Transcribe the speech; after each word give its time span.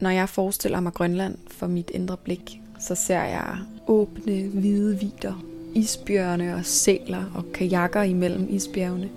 Når 0.00 0.10
jeg 0.10 0.28
forestiller 0.28 0.80
mig 0.80 0.92
Grønland 0.92 1.34
for 1.50 1.66
mit 1.66 1.90
indre 1.94 2.16
blik, 2.16 2.60
så 2.80 2.94
ser 2.94 3.22
jeg 3.22 3.58
åbne, 3.86 4.42
hvide 4.42 4.98
vider, 5.00 5.44
isbjørne 5.74 6.54
og 6.54 6.64
sæler 6.64 7.24
og 7.34 7.44
kajakker 7.54 8.02
imellem 8.02 8.46
isbjergene. 8.50 9.08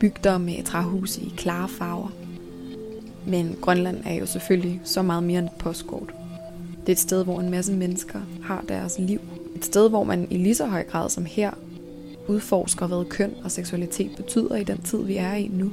Bygder 0.00 0.38
med 0.38 0.64
træhuse 0.64 1.20
i 1.20 1.32
klare 1.36 1.68
farver. 1.68 2.12
Men 3.26 3.56
Grønland 3.60 3.96
er 4.04 4.14
jo 4.14 4.26
selvfølgelig 4.26 4.80
så 4.84 5.02
meget 5.02 5.22
mere 5.22 5.38
end 5.38 5.48
et 5.48 5.54
postkort. 5.58 6.14
Det 6.80 6.88
er 6.88 6.92
et 6.92 6.98
sted, 6.98 7.24
hvor 7.24 7.40
en 7.40 7.50
masse 7.50 7.72
mennesker 7.72 8.20
har 8.42 8.64
deres 8.68 8.98
liv. 8.98 9.20
Et 9.56 9.64
sted, 9.64 9.88
hvor 9.88 10.04
man 10.04 10.26
i 10.30 10.36
lige 10.36 10.54
så 10.54 10.66
høj 10.66 10.84
grad 10.84 11.10
som 11.10 11.24
her 11.24 11.50
udforsker, 12.28 12.86
hvad 12.86 13.04
køn 13.04 13.34
og 13.44 13.50
seksualitet 13.50 14.10
betyder 14.16 14.56
i 14.56 14.64
den 14.64 14.82
tid, 14.82 15.02
vi 15.04 15.16
er 15.16 15.34
i 15.34 15.50
nu. 15.52 15.72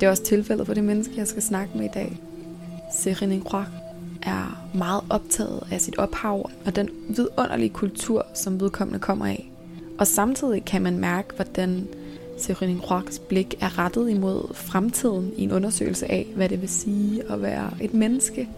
Det 0.00 0.06
er 0.06 0.10
også 0.10 0.24
tilfældet 0.24 0.66
for 0.66 0.74
det 0.74 0.84
menneske, 0.84 1.14
jeg 1.16 1.28
skal 1.28 1.42
snakke 1.42 1.78
med 1.78 1.84
i 1.84 1.90
dag. 1.94 2.20
Serine 2.92 3.40
Croix 3.40 3.66
er 4.22 4.68
meget 4.74 5.00
optaget 5.10 5.62
af 5.70 5.80
sit 5.80 5.98
ophav 5.98 6.50
og 6.66 6.76
den 6.76 6.88
vidunderlige 7.08 7.68
kultur, 7.68 8.26
som 8.34 8.60
vedkommende 8.60 8.98
kommer 8.98 9.26
af. 9.26 9.50
Og 9.98 10.06
samtidig 10.06 10.64
kan 10.64 10.82
man 10.82 10.98
mærke, 10.98 11.34
hvordan 11.36 11.88
Serine 12.38 12.80
Kroaks 12.80 13.18
blik 13.18 13.54
er 13.60 13.78
rettet 13.78 14.10
imod 14.10 14.54
fremtiden 14.54 15.32
i 15.36 15.42
en 15.42 15.52
undersøgelse 15.52 16.10
af, 16.10 16.26
hvad 16.36 16.48
det 16.48 16.60
vil 16.60 16.68
sige 16.68 17.22
at 17.30 17.42
være 17.42 17.70
et 17.80 17.94
menneske 17.94 18.48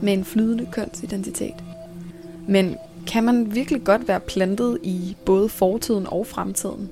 med 0.00 0.12
en 0.12 0.24
flydende 0.24 0.68
kønsidentitet. 0.72 1.54
Men 2.48 2.76
kan 3.06 3.24
man 3.24 3.54
virkelig 3.54 3.84
godt 3.84 4.08
være 4.08 4.20
plantet 4.20 4.78
i 4.82 5.16
både 5.26 5.48
fortiden 5.48 6.06
og 6.06 6.26
fremtiden? 6.26 6.90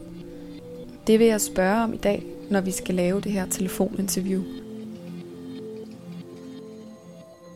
Det 1.07 1.19
vil 1.19 1.27
jeg 1.27 1.41
spørge 1.41 1.83
om 1.83 1.95
i 1.95 1.97
dag, 1.97 2.27
når 2.51 2.61
vi 2.61 2.71
skal 2.71 2.95
lave 2.95 3.21
det 3.21 3.33
her 3.33 3.47
telefoninterview. 3.47 4.43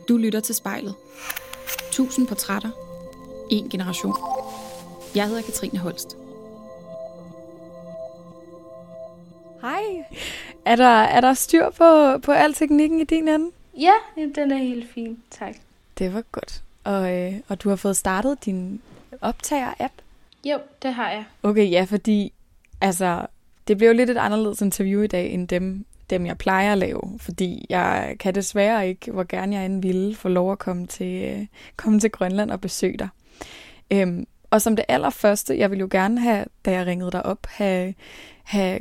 Du 0.07 0.17
lytter 0.17 0.39
til 0.39 0.55
spejlet. 0.55 0.95
Tusind 1.91 2.27
portrætter. 2.27 2.69
En 3.49 3.69
generation. 3.69 4.13
Jeg 5.15 5.27
hedder 5.27 5.41
Katrine 5.41 5.79
Holst. 5.79 6.17
Hej. 9.61 9.83
Er 10.65 10.75
der, 10.75 10.85
er 10.85 11.21
der 11.21 11.33
styr 11.33 11.69
på, 11.69 12.17
på 12.17 12.31
al 12.31 12.53
teknikken 12.53 12.99
i 12.99 13.03
din 13.03 13.27
ende? 13.27 13.51
Ja, 13.79 13.93
den 14.35 14.51
er 14.51 14.57
helt 14.57 14.91
fin. 14.93 15.23
Tak. 15.31 15.55
Det 15.97 16.13
var 16.13 16.23
godt. 16.31 16.63
Og, 16.83 17.13
øh, 17.13 17.33
og 17.47 17.63
du 17.63 17.69
har 17.69 17.75
fået 17.75 17.97
startet 17.97 18.45
din 18.45 18.81
optager-app? 19.21 19.93
Jo, 20.45 20.57
det 20.81 20.93
har 20.93 21.09
jeg. 21.09 21.25
Okay, 21.43 21.71
ja, 21.71 21.85
fordi 21.89 22.33
altså, 22.81 23.25
det 23.67 23.77
blev 23.77 23.93
lidt 23.93 24.09
et 24.09 24.17
anderledes 24.17 24.61
interview 24.61 25.01
i 25.01 25.07
dag, 25.07 25.31
end 25.31 25.47
dem, 25.47 25.85
dem 26.09 26.25
jeg 26.25 26.37
plejer 26.37 26.71
at 26.71 26.77
lave. 26.77 27.19
Fordi 27.19 27.65
jeg 27.69 28.15
kan 28.19 28.35
desværre 28.35 28.87
ikke, 28.87 29.11
hvor 29.11 29.25
gerne 29.29 29.55
jeg 29.55 29.65
end 29.65 29.81
ville, 29.81 30.15
få 30.15 30.27
lov 30.27 30.51
at 30.51 30.59
komme 30.59 30.87
til, 30.87 31.23
øh, 31.23 31.45
komme 31.75 31.99
til 31.99 32.11
Grønland 32.11 32.51
og 32.51 32.61
besøge 32.61 32.97
dig. 32.97 33.09
Øhm, 33.91 34.25
og 34.49 34.61
som 34.61 34.75
det 34.75 34.85
allerførste, 34.87 35.57
jeg 35.57 35.69
ville 35.69 35.81
jo 35.81 35.87
gerne 35.91 36.19
have, 36.19 36.45
da 36.65 36.71
jeg 36.71 36.85
ringede 36.85 37.11
dig 37.11 37.25
op, 37.25 37.47
have, 37.49 37.93
have 38.43 38.79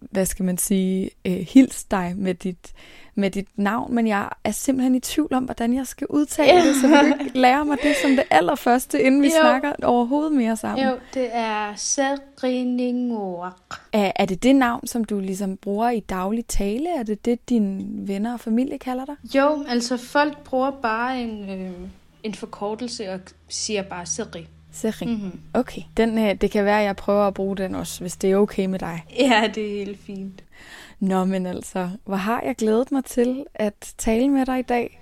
hvad 0.00 0.26
skal 0.26 0.44
man 0.44 0.58
sige, 0.58 1.10
øh, 1.24 1.32
hils 1.32 1.84
dig 1.84 2.14
med 2.16 2.34
dit, 2.34 2.72
med 3.14 3.30
dit 3.30 3.48
navn, 3.56 3.94
men 3.94 4.06
jeg 4.06 4.28
er 4.44 4.50
simpelthen 4.50 4.94
i 4.94 5.00
tvivl 5.00 5.34
om, 5.34 5.44
hvordan 5.44 5.74
jeg 5.74 5.86
skal 5.86 6.06
udtale 6.10 6.52
yeah. 6.52 6.66
det, 6.66 6.76
så 6.76 6.88
vil 6.88 6.98
du 6.98 7.24
ikke 7.24 7.38
lære 7.48 7.64
mig 7.64 7.78
det 7.82 7.96
som 8.02 8.10
det 8.10 8.24
allerførste, 8.30 9.02
inden 9.02 9.22
vi 9.22 9.26
jo. 9.26 9.40
snakker 9.40 9.72
overhovedet 9.82 10.32
mere 10.32 10.56
sammen? 10.56 10.88
Jo, 10.88 10.98
det 11.14 11.28
er 11.32 11.72
Seriningor. 11.76 13.56
Er, 13.92 14.12
er 14.16 14.24
det 14.24 14.42
det 14.42 14.56
navn, 14.56 14.86
som 14.86 15.04
du 15.04 15.20
ligesom 15.20 15.56
bruger 15.56 15.90
i 15.90 16.00
daglig 16.00 16.46
tale? 16.46 16.88
Er 16.98 17.02
det 17.02 17.24
det, 17.24 17.48
dine 17.48 18.08
venner 18.08 18.32
og 18.32 18.40
familie 18.40 18.78
kalder 18.78 19.04
dig? 19.04 19.16
Jo, 19.34 19.64
altså 19.68 19.96
folk 19.96 20.44
bruger 20.44 20.70
bare 20.70 21.22
en, 21.22 21.50
øh, 21.50 21.72
en 22.22 22.34
forkortelse 22.34 23.10
og 23.10 23.20
siger 23.48 23.82
bare 23.82 24.06
Seri. 24.06 24.46
Seri. 24.78 25.06
Mm-hmm. 25.06 25.40
Okay. 25.54 25.82
Den, 25.96 26.18
øh, 26.18 26.34
det 26.34 26.50
kan 26.50 26.64
være, 26.64 26.78
at 26.78 26.84
jeg 26.84 26.96
prøver 26.96 27.26
at 27.26 27.34
bruge 27.34 27.56
den 27.56 27.74
også, 27.74 28.00
hvis 28.00 28.16
det 28.16 28.30
er 28.30 28.36
okay 28.36 28.66
med 28.66 28.78
dig. 28.78 29.04
Ja, 29.18 29.50
det 29.54 29.66
er 29.66 29.84
helt 29.84 30.00
fint. 30.00 30.44
Nå, 31.00 31.24
men 31.24 31.46
altså, 31.46 31.90
hvor 32.04 32.16
har 32.16 32.42
jeg 32.42 32.56
glædet 32.56 32.92
mig 32.92 33.04
til 33.04 33.44
at 33.54 33.94
tale 33.98 34.28
med 34.28 34.46
dig 34.46 34.58
i 34.58 34.62
dag? 34.62 35.00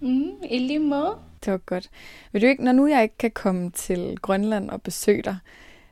Mm, 0.00 0.30
I 0.50 0.58
lige 0.58 0.78
måde. 0.78 1.14
Det 1.44 1.52
var 1.52 1.58
godt. 1.58 1.90
Vil 2.32 2.42
du 2.42 2.46
ikke, 2.46 2.64
når 2.64 2.72
nu 2.72 2.86
jeg 2.86 3.02
ikke 3.02 3.18
kan 3.18 3.30
komme 3.30 3.70
til 3.70 4.18
Grønland 4.22 4.70
og 4.70 4.82
besøge 4.82 5.22
dig, 5.22 5.36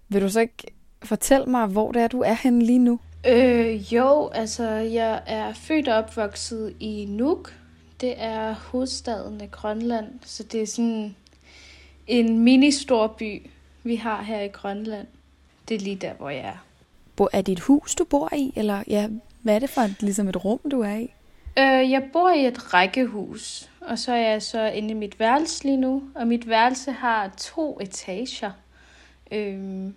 vil 0.09 0.23
du 0.23 0.29
så 0.29 0.41
ikke 0.41 0.67
fortælle 1.03 1.47
mig, 1.47 1.67
hvor 1.67 1.93
det 1.93 2.03
er, 2.03 2.09
du 2.09 2.21
er 2.21 2.37
henne 2.43 2.65
lige 2.65 2.79
nu? 2.79 3.01
Øh, 3.29 3.95
jo, 3.95 4.29
altså, 4.29 4.69
jeg 4.71 5.23
er 5.27 5.53
født 5.53 5.89
og 5.89 5.97
opvokset 5.97 6.75
i 6.81 7.07
Nuuk. 7.09 7.55
Det 8.01 8.15
er 8.17 8.53
hovedstaden 8.53 9.41
af 9.41 9.51
Grønland, 9.51 10.07
så 10.25 10.43
det 10.43 10.63
er 10.63 10.67
sådan 10.67 11.17
en 12.07 12.39
mini-stor 12.39 13.07
by, 13.07 13.47
vi 13.83 13.97
har 13.97 14.23
her 14.23 14.41
i 14.41 14.49
Grønland. 14.49 15.07
Det 15.69 15.75
er 15.75 15.79
lige 15.79 15.97
der, 15.97 16.13
hvor 16.13 16.31
jeg 16.31 16.41
er. 16.41 16.65
Er 17.33 17.43
det 17.43 17.53
et 17.53 17.61
hus, 17.61 17.95
du 17.95 18.05
bor 18.05 18.35
i, 18.35 18.53
eller 18.57 18.83
ja, 18.87 19.09
hvad 19.43 19.55
er 19.55 19.59
det 19.59 19.71
for 19.71 19.81
et, 19.81 20.03
ligesom 20.03 20.29
et 20.29 20.45
rum, 20.45 20.61
du 20.71 20.81
er 20.81 20.97
i? 20.97 21.13
Øh, 21.59 21.91
jeg 21.91 22.09
bor 22.13 22.31
i 22.31 22.47
et 22.47 22.75
rækkehus, 22.75 23.71
og 23.81 23.99
så 23.99 24.13
er 24.13 24.31
jeg 24.31 24.43
så 24.43 24.67
inde 24.67 24.91
i 24.91 24.95
mit 24.95 25.21
værelse 25.21 25.65
lige 25.65 25.77
nu, 25.77 26.03
og 26.15 26.27
mit 26.27 26.49
værelse 26.49 26.93
har 26.93 27.29
to 27.37 27.79
etager. 27.81 28.51
Øh, 29.33 29.89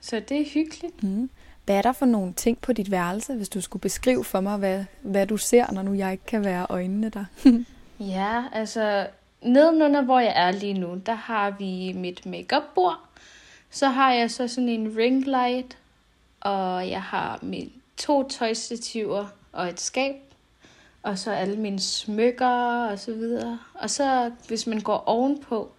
så 0.00 0.20
det 0.28 0.40
er 0.40 0.44
hyggeligt. 0.54 1.02
Mm. 1.02 1.30
Hvad 1.64 1.76
er 1.76 1.82
der 1.82 1.92
for 1.92 2.06
nogle 2.06 2.32
ting 2.32 2.58
på 2.58 2.72
dit 2.72 2.90
værelse, 2.90 3.34
hvis 3.34 3.48
du 3.48 3.60
skulle 3.60 3.80
beskrive 3.80 4.24
for 4.24 4.40
mig, 4.40 4.56
hvad, 4.58 4.84
hvad 5.02 5.26
du 5.26 5.36
ser, 5.36 5.72
når 5.72 5.82
nu 5.82 5.94
jeg 5.94 6.12
ikke 6.12 6.26
kan 6.26 6.44
være 6.44 6.66
øjnene 6.68 7.08
der? 7.08 7.24
ja, 8.16 8.42
altså 8.52 9.06
nedenunder, 9.46 10.02
hvor 10.02 10.20
jeg 10.20 10.32
er 10.36 10.50
lige 10.50 10.74
nu, 10.74 11.00
der 11.06 11.14
har 11.14 11.50
vi 11.50 11.92
mit 11.96 12.26
makeup-bord. 12.26 13.00
Så 13.70 13.88
har 13.88 14.12
jeg 14.12 14.30
så 14.30 14.48
sådan 14.48 14.68
en 14.68 14.96
ring 14.96 15.24
light, 15.24 15.78
og 16.40 16.88
jeg 16.90 17.02
har 17.02 17.38
mine 17.42 17.70
to 17.96 18.28
tøjstativer 18.28 19.26
og 19.52 19.68
et 19.68 19.80
skab, 19.80 20.14
og 21.02 21.18
så 21.18 21.30
alle 21.30 21.56
mine 21.56 21.80
smykker 21.80 22.86
og 22.90 22.98
så 22.98 23.12
videre. 23.12 23.58
Og 23.74 23.90
så, 23.90 24.30
hvis 24.48 24.66
man 24.66 24.80
går 24.80 25.04
ovenpå, 25.06 25.70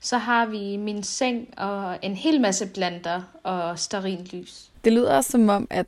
så 0.00 0.18
har 0.18 0.46
vi 0.46 0.76
min 0.76 1.02
seng 1.02 1.54
og 1.56 1.98
en 2.02 2.14
hel 2.14 2.40
masse 2.40 2.66
planter 2.66 3.22
og 3.42 3.78
lys. 4.32 4.70
Det 4.84 4.92
lyder 4.92 5.20
som 5.20 5.48
om, 5.48 5.66
at 5.70 5.86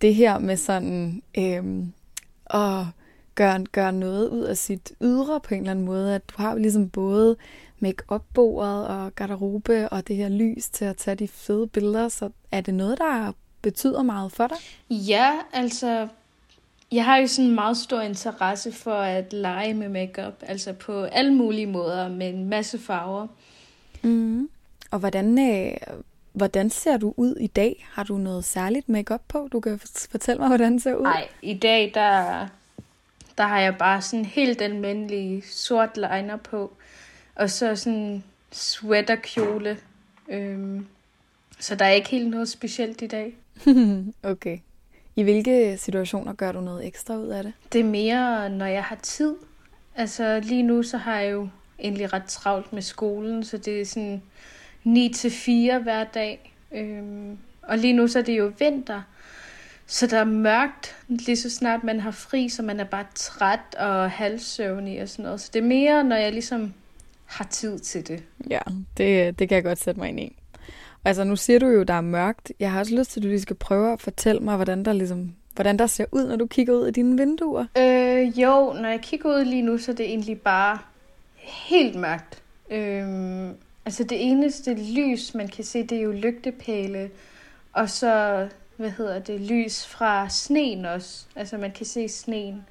det 0.00 0.14
her 0.14 0.38
med 0.38 0.56
sådan 0.56 1.22
øhm, 1.38 1.92
og 2.44 2.86
gøre, 3.34 3.64
gøre 3.72 3.92
noget 3.92 4.28
ud 4.28 4.42
af 4.42 4.56
sit 4.56 4.92
ydre 5.02 5.40
på 5.40 5.54
en 5.54 5.60
eller 5.60 5.70
anden 5.70 5.84
måde, 5.84 6.14
at 6.14 6.22
du 6.28 6.34
har 6.42 6.54
ligesom 6.54 6.88
både 6.88 7.36
make-up-bordet 7.78 8.86
og 8.86 9.14
garderobe 9.14 9.88
og 9.88 10.08
det 10.08 10.16
her 10.16 10.28
lys 10.28 10.68
til 10.68 10.84
at 10.84 10.96
tage 10.96 11.14
de 11.14 11.28
fede 11.28 11.66
billeder, 11.66 12.08
så 12.08 12.30
er 12.52 12.60
det 12.60 12.74
noget, 12.74 12.98
der 12.98 13.32
betyder 13.62 14.02
meget 14.02 14.32
for 14.32 14.46
dig? 14.46 14.56
Ja, 14.90 15.32
altså, 15.52 16.08
jeg 16.92 17.04
har 17.04 17.16
jo 17.16 17.26
sådan 17.26 17.48
en 17.48 17.54
meget 17.54 17.76
stor 17.76 18.00
interesse 18.00 18.72
for 18.72 18.94
at 18.94 19.32
lege 19.32 19.74
med 19.74 19.88
makeup, 19.88 20.34
altså 20.42 20.72
på 20.72 21.02
alle 21.02 21.34
mulige 21.34 21.66
måder 21.66 22.08
med 22.08 22.28
en 22.28 22.48
masse 22.48 22.78
farver. 22.78 23.26
Mm. 24.02 24.48
Og 24.90 24.98
hvordan, 24.98 25.38
øh, 25.38 25.76
hvordan 26.32 26.70
ser 26.70 26.96
du 26.96 27.14
ud 27.16 27.36
i 27.36 27.46
dag? 27.46 27.86
Har 27.92 28.02
du 28.02 28.16
noget 28.16 28.44
særligt 28.44 28.88
makeup 28.88 29.20
på? 29.28 29.48
Du 29.52 29.60
kan 29.60 29.80
fortælle 30.10 30.38
mig, 30.38 30.48
hvordan 30.48 30.72
det 30.72 30.82
ser 30.82 30.94
ud. 30.94 31.02
Nej, 31.02 31.28
i 31.42 31.54
dag 31.54 31.90
der, 31.94 32.46
der 33.38 33.44
har 33.44 33.60
jeg 33.60 33.76
bare 33.78 34.02
sådan 34.02 34.24
helt 34.24 34.62
almindelig 34.62 35.42
sort 35.50 35.96
liner 35.96 36.36
på, 36.36 36.72
og 37.34 37.50
så 37.50 37.76
sådan 37.76 38.24
sweaterkjole. 38.52 39.78
Øhm, 40.28 40.86
så 41.58 41.74
der 41.74 41.84
er 41.84 41.90
ikke 41.90 42.08
helt 42.08 42.30
noget 42.30 42.48
specielt 42.48 43.02
i 43.02 43.06
dag. 43.06 43.36
okay. 44.32 44.58
I 45.16 45.22
hvilke 45.22 45.76
situationer 45.78 46.32
gør 46.32 46.52
du 46.52 46.60
noget 46.60 46.86
ekstra 46.86 47.16
ud 47.16 47.28
af 47.28 47.42
det? 47.42 47.52
Det 47.72 47.80
er 47.80 47.84
mere, 47.84 48.50
når 48.50 48.66
jeg 48.66 48.84
har 48.84 48.96
tid. 48.96 49.34
Altså 49.96 50.40
lige 50.40 50.62
nu, 50.62 50.82
så 50.82 50.96
har 50.96 51.20
jeg 51.20 51.32
jo 51.32 51.48
egentlig 51.78 52.12
ret 52.12 52.24
travlt 52.24 52.72
med 52.72 52.82
skolen, 52.82 53.44
så 53.44 53.58
det 53.58 53.80
er 53.80 53.84
sådan 53.84 54.22
9 54.84 55.12
til 55.12 55.30
4 55.30 55.78
hver 55.78 56.04
dag. 56.04 56.54
Øhm, 56.72 57.38
og 57.62 57.78
lige 57.78 57.92
nu, 57.92 58.08
så 58.08 58.18
er 58.18 58.22
det 58.22 58.38
jo 58.38 58.52
vinter, 58.58 59.02
så 59.86 60.06
der 60.06 60.18
er 60.18 60.24
mørkt 60.24 60.96
lige 61.08 61.36
så 61.36 61.50
snart 61.50 61.84
man 61.84 62.00
har 62.00 62.10
fri, 62.10 62.48
så 62.48 62.62
man 62.62 62.80
er 62.80 62.84
bare 62.84 63.04
træt 63.14 63.74
og 63.78 64.10
halvsøvnig 64.10 65.02
og 65.02 65.08
sådan 65.08 65.22
noget. 65.22 65.40
Så 65.40 65.50
det 65.52 65.58
er 65.58 65.66
mere, 65.66 66.04
når 66.04 66.16
jeg 66.16 66.32
ligesom 66.32 66.72
har 67.24 67.44
tid 67.44 67.78
til 67.78 68.08
det. 68.08 68.22
Ja, 68.50 68.60
det, 68.96 69.38
det 69.38 69.48
kan 69.48 69.56
jeg 69.56 69.64
godt 69.64 69.78
sætte 69.78 70.00
mig 70.00 70.08
ind 70.08 70.20
i. 70.20 70.36
Altså, 71.04 71.24
nu 71.24 71.36
siger 71.36 71.58
du 71.58 71.66
jo, 71.66 71.82
der 71.82 71.94
er 71.94 72.00
mørkt. 72.00 72.52
Jeg 72.60 72.72
har 72.72 72.78
også 72.78 72.94
lyst 72.94 73.10
til, 73.10 73.20
at 73.20 73.24
du 73.24 73.28
lige 73.28 73.40
skal 73.40 73.56
prøve 73.56 73.92
at 73.92 74.00
fortælle 74.00 74.40
mig, 74.40 74.56
hvordan 74.56 74.84
der 74.84 74.92
ligesom 74.92 75.34
hvordan 75.54 75.78
der 75.78 75.86
ser 75.86 76.04
ud, 76.12 76.28
når 76.28 76.36
du 76.36 76.46
kigger 76.46 76.74
ud 76.74 76.82
af 76.82 76.94
dine 76.94 77.16
vinduer. 77.18 77.66
Øh, 77.78 78.40
jo, 78.40 78.72
når 78.72 78.88
jeg 78.88 79.00
kigger 79.00 79.28
ud 79.28 79.44
lige 79.44 79.62
nu, 79.62 79.78
så 79.78 79.92
er 79.92 79.96
det 79.96 80.06
egentlig 80.06 80.40
bare 80.40 80.78
helt 81.36 81.96
mørkt. 81.96 82.42
Øh, 82.70 83.48
altså 83.86 84.04
det 84.04 84.30
eneste 84.30 84.74
lys, 84.74 85.34
man 85.34 85.48
kan 85.48 85.64
se, 85.64 85.82
det 85.82 85.98
er 85.98 86.02
jo 86.02 86.12
lygtepæle, 86.12 87.10
og 87.72 87.90
så, 87.90 88.48
hvad 88.76 88.90
hedder 88.90 89.18
det, 89.18 89.40
lys 89.40 89.86
fra 89.86 90.28
sneen 90.28 90.84
også. 90.84 91.26
Altså 91.36 91.58
man 91.58 91.72
kan 91.72 91.86
se 91.86 92.08
sneen. 92.08 92.66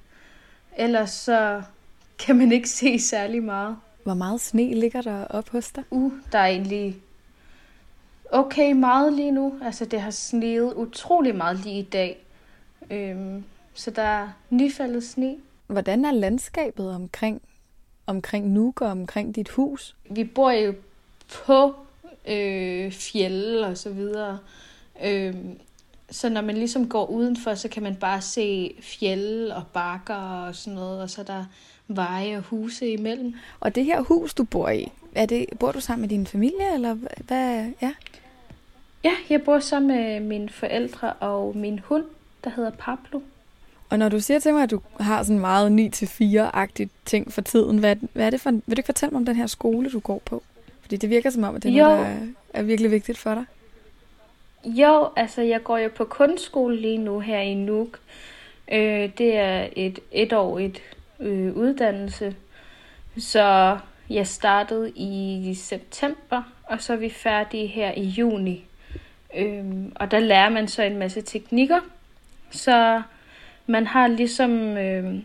Ellers 0.78 1.12
så 1.12 1.62
kan 2.20 2.36
man 2.36 2.52
ikke 2.52 2.70
se 2.70 3.00
særlig 3.00 3.44
meget. 3.44 3.78
Hvor 4.04 4.14
meget 4.14 4.42
sne 4.42 4.74
ligger 4.74 5.02
der 5.02 5.26
op 5.26 5.50
hos 5.50 5.72
dig? 5.72 5.84
Uh, 5.90 6.14
der 6.32 6.40
er 6.40 6.48
egentlig 6.48 6.98
okay 8.32 8.72
meget 8.72 9.14
lige 9.14 9.32
nu. 9.32 9.54
Altså, 9.64 9.86
det 9.86 10.02
har 10.02 10.12
sneet 10.12 10.74
utrolig 10.74 11.36
meget 11.36 11.60
lige 11.60 11.80
i 11.80 11.84
dag. 11.84 12.18
Øhm, 12.92 13.44
så 13.74 13.92
der 13.92 14.02
er 14.02 14.30
nyfaldet 14.50 15.04
sne. 15.04 15.36
Hvordan 15.68 16.06
er 16.06 16.12
landskabet 16.12 16.96
omkring, 16.96 17.42
omkring 18.08 18.50
Nuuk 18.50 18.82
og 18.82 18.88
omkring 18.88 19.36
dit 19.36 19.50
hus? 19.50 19.96
Vi 20.10 20.24
bor 20.24 20.52
jo 20.52 20.74
på 21.30 21.76
øh, 22.28 22.92
fjelle 22.92 23.68
og 23.68 23.78
så 23.78 23.90
videre. 23.90 24.40
Øhm, 25.04 25.60
så 26.14 26.30
når 26.30 26.42
man 26.42 26.56
ligesom 26.56 26.90
går 26.90 27.06
udenfor, 27.06 27.54
så 27.54 27.68
kan 27.68 27.84
man 27.84 27.96
bare 27.96 28.22
se 28.22 28.76
fjelle 28.82 29.56
og 29.56 29.64
bakker 29.74 30.16
og 30.16 30.56
sådan 30.56 30.74
noget, 30.74 31.02
og 31.02 31.10
så 31.10 31.22
er 31.22 31.26
der 31.26 31.46
veje 31.88 32.38
og 32.38 32.44
huse 32.44 32.90
imellem. 32.90 33.36
Og 33.60 33.76
det 33.76 33.86
her 33.86 34.02
hus, 34.02 34.34
du 34.34 34.44
bor 34.44 34.70
i, 34.70 34.92
er 35.16 35.26
det, 35.26 35.46
bor 35.60 35.72
du 35.72 35.80
sammen 35.80 36.02
med 36.02 36.10
din 36.10 36.28
familie, 36.28 36.74
eller 36.74 36.94
hvad? 37.28 37.72
Ja. 37.82 37.94
Ja, 39.04 39.14
jeg 39.30 39.42
bor 39.42 39.60
sammen 39.60 39.98
med 39.98 40.20
mine 40.20 40.50
forældre 40.50 41.14
og 41.14 41.58
min 41.58 41.80
hund, 41.80 42.04
der 42.44 42.50
hedder 42.50 42.72
Pablo. 42.72 43.20
Og 43.90 44.00
når 44.00 44.10
du 44.10 44.20
siger 44.20 44.40
til 44.40 44.54
mig, 44.54 44.64
at 44.64 44.72
du 44.72 44.82
har 45.00 45.24
sådan 45.24 45.40
meget 45.40 45.94
9-4-agtigt 46.04 46.90
ting 47.06 47.34
for 47.34 47.42
tiden, 47.42 47.78
hvad, 47.78 47.96
hvad 48.14 48.26
er 48.26 48.30
det 48.30 48.42
for, 48.42 48.52
vil 48.52 48.62
du 48.68 48.80
ikke 48.80 48.86
fortælle 48.86 49.12
mig 49.12 49.20
om 49.20 49.26
den 49.26 49.36
her 49.36 49.48
skole, 49.48 49.90
du 49.90 50.00
går 50.00 50.22
på? 50.26 50.44
Fordi 50.82 50.98
det 50.98 51.10
virker 51.10 51.30
som 51.30 51.44
om, 51.44 51.56
at 51.56 51.64
det 51.64 51.78
er 51.78 51.84
noget, 51.84 52.00
der 52.00 52.06
er, 52.06 52.18
er 52.54 52.64
virkelig 52.64 52.92
vigtigt 52.92 53.18
for 53.18 53.34
dig. 53.34 53.46
Jo, 54.66 55.10
altså 55.16 55.42
jeg 55.42 55.64
går 55.64 55.78
jo 55.78 55.90
på 55.96 56.06
kunstskole 56.06 56.82
lige 56.82 56.98
nu 56.98 57.20
her 57.20 57.40
i 57.40 57.54
Nuuk. 57.54 58.00
Øh, 58.72 59.10
det 59.18 59.38
er 59.38 59.68
et 59.76 60.00
etårigt 60.12 60.82
øh, 61.20 61.56
uddannelse. 61.56 62.36
Så 63.18 63.78
jeg 64.10 64.28
startede 64.28 64.92
i 64.96 65.54
september, 65.54 66.44
og 66.64 66.82
så 66.82 66.94
er 66.94 66.98
vi 66.98 67.10
færdige 67.10 67.68
her 67.68 67.92
i 67.92 68.04
juni. 68.04 68.66
Øh, 69.36 69.66
og 69.96 70.12
der 70.12 70.20
lærer 70.20 70.50
man 70.50 70.68
så 70.68 70.84
en 70.84 70.98
masse 70.98 71.22
teknikker. 71.22 71.80
Så 72.52 73.02
man 73.68 73.88
har 73.88 74.08
ligesom 74.08 74.78
øh, 74.78 75.20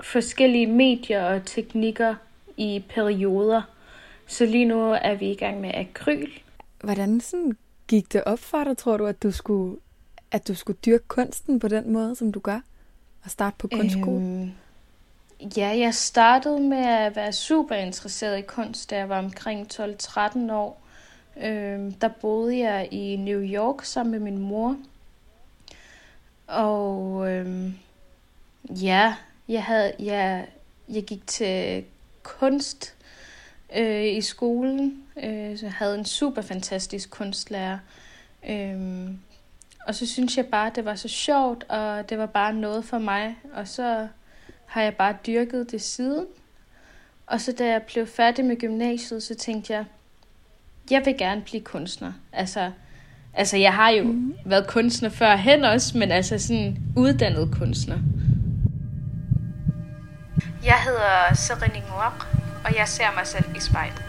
forskellige 0.00 0.66
medier 0.66 1.24
og 1.24 1.46
teknikker 1.46 2.14
i 2.56 2.82
perioder. 2.88 3.62
Så 4.26 4.46
lige 4.46 4.64
nu 4.64 4.92
er 5.02 5.14
vi 5.14 5.30
i 5.30 5.34
gang 5.34 5.60
med 5.60 5.70
akryl. 5.74 6.30
Hvordan 6.80 7.20
sådan 7.20 7.56
gik 7.90 8.12
det 8.12 8.24
op 8.24 8.38
for 8.38 8.64
dig, 8.64 8.78
tror 8.78 8.96
du, 8.96 9.06
at 9.06 9.22
du 9.22 9.30
skulle, 9.30 9.76
at 10.30 10.48
du 10.48 10.54
skulle 10.54 10.78
dyrke 10.86 11.04
kunsten 11.08 11.60
på 11.60 11.68
den 11.68 11.92
måde, 11.92 12.16
som 12.16 12.32
du 12.32 12.40
gør? 12.40 12.60
Og 13.24 13.30
starte 13.30 13.56
på 13.58 13.68
kunstskole? 13.68 14.16
Øhm, 14.16 14.52
ja, 15.56 15.68
jeg 15.78 15.94
startede 15.94 16.60
med 16.60 16.86
at 16.86 17.16
være 17.16 17.32
super 17.32 17.74
interesseret 17.74 18.38
i 18.38 18.42
kunst, 18.42 18.90
da 18.90 18.96
jeg 18.96 19.08
var 19.08 19.18
omkring 19.18 19.68
12-13 19.72 20.52
år. 20.52 20.80
Øhm, 21.42 21.92
der 21.92 22.08
boede 22.08 22.58
jeg 22.58 22.88
i 22.90 23.16
New 23.16 23.40
York 23.40 23.84
sammen 23.84 24.10
med 24.10 24.20
min 24.20 24.38
mor. 24.38 24.76
Og 26.46 27.30
øhm, 27.30 27.74
ja, 28.68 29.14
jeg, 29.48 29.64
havde, 29.64 29.92
jeg, 29.98 30.46
jeg 30.88 31.02
gik 31.02 31.26
til 31.26 31.84
kunst 32.22 32.94
øh, 33.76 34.04
i 34.04 34.20
skolen. 34.20 35.02
Øh, 35.22 35.58
så 35.58 35.66
jeg 35.66 35.72
havde 35.72 35.98
en 35.98 36.04
super 36.04 36.42
fantastisk 36.42 37.10
kunstlærer. 37.10 37.78
Øh, 38.48 39.10
og 39.86 39.94
så 39.94 40.06
synes 40.06 40.36
jeg 40.36 40.46
bare, 40.46 40.66
at 40.66 40.76
det 40.76 40.84
var 40.84 40.94
så 40.94 41.08
sjovt, 41.08 41.64
og 41.68 42.10
det 42.10 42.18
var 42.18 42.26
bare 42.26 42.54
noget 42.54 42.84
for 42.84 42.98
mig. 42.98 43.36
Og 43.54 43.68
så 43.68 44.08
har 44.66 44.82
jeg 44.82 44.94
bare 44.94 45.16
dyrket 45.26 45.70
det 45.70 45.82
siden. 45.82 46.26
Og 47.26 47.40
så 47.40 47.52
da 47.52 47.66
jeg 47.66 47.82
blev 47.82 48.06
færdig 48.06 48.44
med 48.44 48.56
gymnasiet, 48.56 49.22
så 49.22 49.34
tænkte 49.34 49.72
jeg, 49.72 49.84
jeg 50.90 51.02
vil 51.04 51.18
gerne 51.18 51.40
blive 51.40 51.62
kunstner. 51.62 52.12
Altså, 52.32 52.70
altså 53.34 53.56
jeg 53.56 53.74
har 53.74 53.90
jo 53.90 54.04
mm. 54.04 54.34
været 54.44 54.66
kunstner 54.66 55.08
før 55.08 55.36
hen 55.36 55.64
også, 55.64 55.98
men 55.98 56.10
altså 56.10 56.38
sådan 56.38 56.78
uddannet 56.96 57.50
kunstner. 57.58 57.98
Jeg 60.64 60.76
hedder 60.84 61.34
Serene 61.34 61.82
Ngok, 61.88 62.39
og 62.70 62.76
jeg 62.76 62.88
ser 62.88 63.14
mig 63.14 63.26
selv 63.26 63.44
i 63.56 63.60
spejlet. 63.60 64.02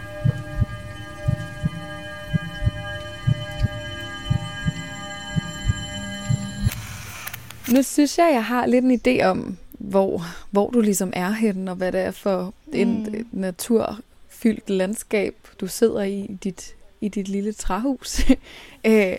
Nu 7.72 7.82
synes 7.82 8.18
jeg, 8.18 8.30
jeg 8.32 8.44
har 8.44 8.66
lidt 8.66 8.84
en 8.84 9.00
idé 9.06 9.24
om, 9.24 9.56
hvor, 9.72 10.22
hvor 10.50 10.70
du 10.70 10.80
ligesom 10.80 11.12
er 11.16 11.30
henne, 11.30 11.70
og 11.70 11.76
hvad 11.76 11.92
det 11.92 12.00
er 12.00 12.10
for 12.10 12.54
en 12.72 13.02
mm. 13.02 13.26
naturfyldt 13.32 14.70
landskab, 14.70 15.34
du 15.60 15.66
sidder 15.66 16.02
i, 16.02 16.20
i 16.20 16.38
dit, 16.44 16.74
i 17.00 17.08
dit 17.08 17.28
lille 17.28 17.52
træhus. 17.52 18.08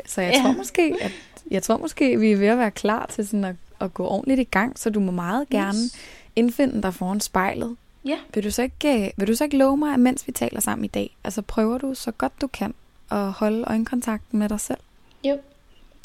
Så 0.06 0.22
jeg 0.22 0.34
ja. 0.34 0.42
tror 0.42 0.54
måske, 0.58 0.96
at 1.02 1.12
jeg 1.52 1.64
tror 1.64 1.78
måske, 1.78 2.20
vi 2.20 2.32
er 2.32 2.38
ved 2.38 2.48
at 2.48 2.58
være 2.58 2.72
klar 2.72 3.06
til 3.06 3.28
sådan 3.28 3.44
at, 3.44 3.56
at 3.80 3.94
gå 3.94 4.08
ordentligt 4.08 4.40
i 4.40 4.44
gang, 4.44 4.80
så 4.80 4.90
du 4.90 5.00
må 5.00 5.12
meget 5.12 5.50
gerne 5.50 5.78
yes. 5.84 5.96
indfinde 6.36 6.82
dig 6.82 6.94
foran 6.94 7.20
spejlet. 7.20 7.76
Ja. 8.06 8.18
Vil 8.34 8.44
du, 8.44 8.52
så 8.52 8.62
ikke, 8.62 9.06
øh, 9.06 9.12
vil 9.18 9.28
du 9.28 9.36
så 9.36 9.44
ikke 9.44 9.58
love 9.58 9.78
mig, 9.78 9.94
at 9.94 10.00
mens 10.00 10.28
vi 10.28 10.32
taler 10.32 10.60
sammen 10.60 10.86
i 10.86 10.88
dag, 10.88 11.18
altså 11.24 11.42
prøver 11.42 11.78
du 11.78 11.94
så 11.94 12.12
godt 12.12 12.42
du 12.42 12.48
kan 12.48 12.74
at 13.12 13.32
holde 13.32 13.64
øjenkontakten 13.68 14.40
med 14.40 14.50
dig 14.50 14.60
selv? 14.60 14.80
Jo, 15.24 15.38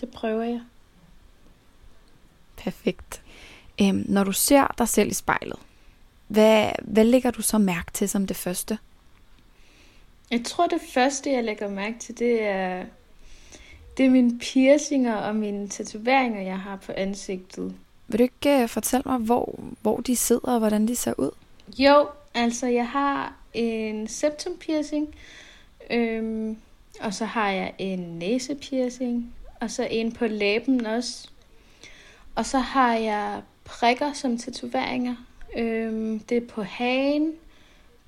det 0.00 0.10
prøver 0.10 0.42
jeg. 0.42 0.60
Perfekt. 2.56 3.22
Øhm, 3.80 4.04
når 4.08 4.24
du 4.24 4.32
ser 4.32 4.74
dig 4.78 4.88
selv 4.88 5.10
i 5.10 5.14
spejlet, 5.14 5.58
hvad, 6.26 6.70
hvad 6.82 7.04
lægger 7.04 7.30
du 7.30 7.42
så 7.42 7.58
mærke 7.58 7.92
til 7.92 8.08
som 8.08 8.26
det 8.26 8.36
første? 8.36 8.78
Jeg 10.30 10.44
tror, 10.44 10.66
det 10.66 10.80
første, 10.94 11.32
jeg 11.32 11.44
lægger 11.44 11.68
mærke 11.68 11.98
til, 11.98 12.18
det 12.18 12.42
er, 12.42 12.84
det 13.96 14.06
er 14.06 14.10
mine 14.10 14.38
piercinger 14.38 15.16
og 15.16 15.36
mine 15.36 15.68
tatoveringer, 15.68 16.40
jeg 16.40 16.60
har 16.60 16.76
på 16.76 16.92
ansigtet. 16.92 17.74
Vil 18.08 18.18
du 18.18 18.22
ikke 18.22 18.62
uh, 18.62 18.68
fortælle 18.68 19.02
mig, 19.06 19.18
hvor, 19.18 19.60
hvor 19.82 20.00
de 20.00 20.16
sidder 20.16 20.52
og 20.52 20.58
hvordan 20.58 20.88
de 20.88 20.96
ser 20.96 21.14
ud? 21.18 21.30
Jo, 21.78 22.08
altså 22.34 22.66
jeg 22.66 22.88
har 22.88 23.34
en 23.54 24.08
septum 24.08 24.56
piercing, 24.60 25.14
øhm, 25.90 26.56
og 27.00 27.14
så 27.14 27.24
har 27.24 27.50
jeg 27.50 27.74
en 27.78 27.98
næsepiercing, 27.98 29.34
og 29.60 29.70
så 29.70 29.88
en 29.90 30.12
på 30.12 30.26
læben 30.26 30.86
også. 30.86 31.28
Og 32.34 32.46
så 32.46 32.58
har 32.58 32.94
jeg 32.94 33.42
prikker 33.64 34.12
som 34.12 34.38
tatoveringer. 34.38 35.14
Øhm, 35.56 36.18
det 36.18 36.36
er 36.36 36.46
på 36.46 36.62
hagen, 36.62 37.32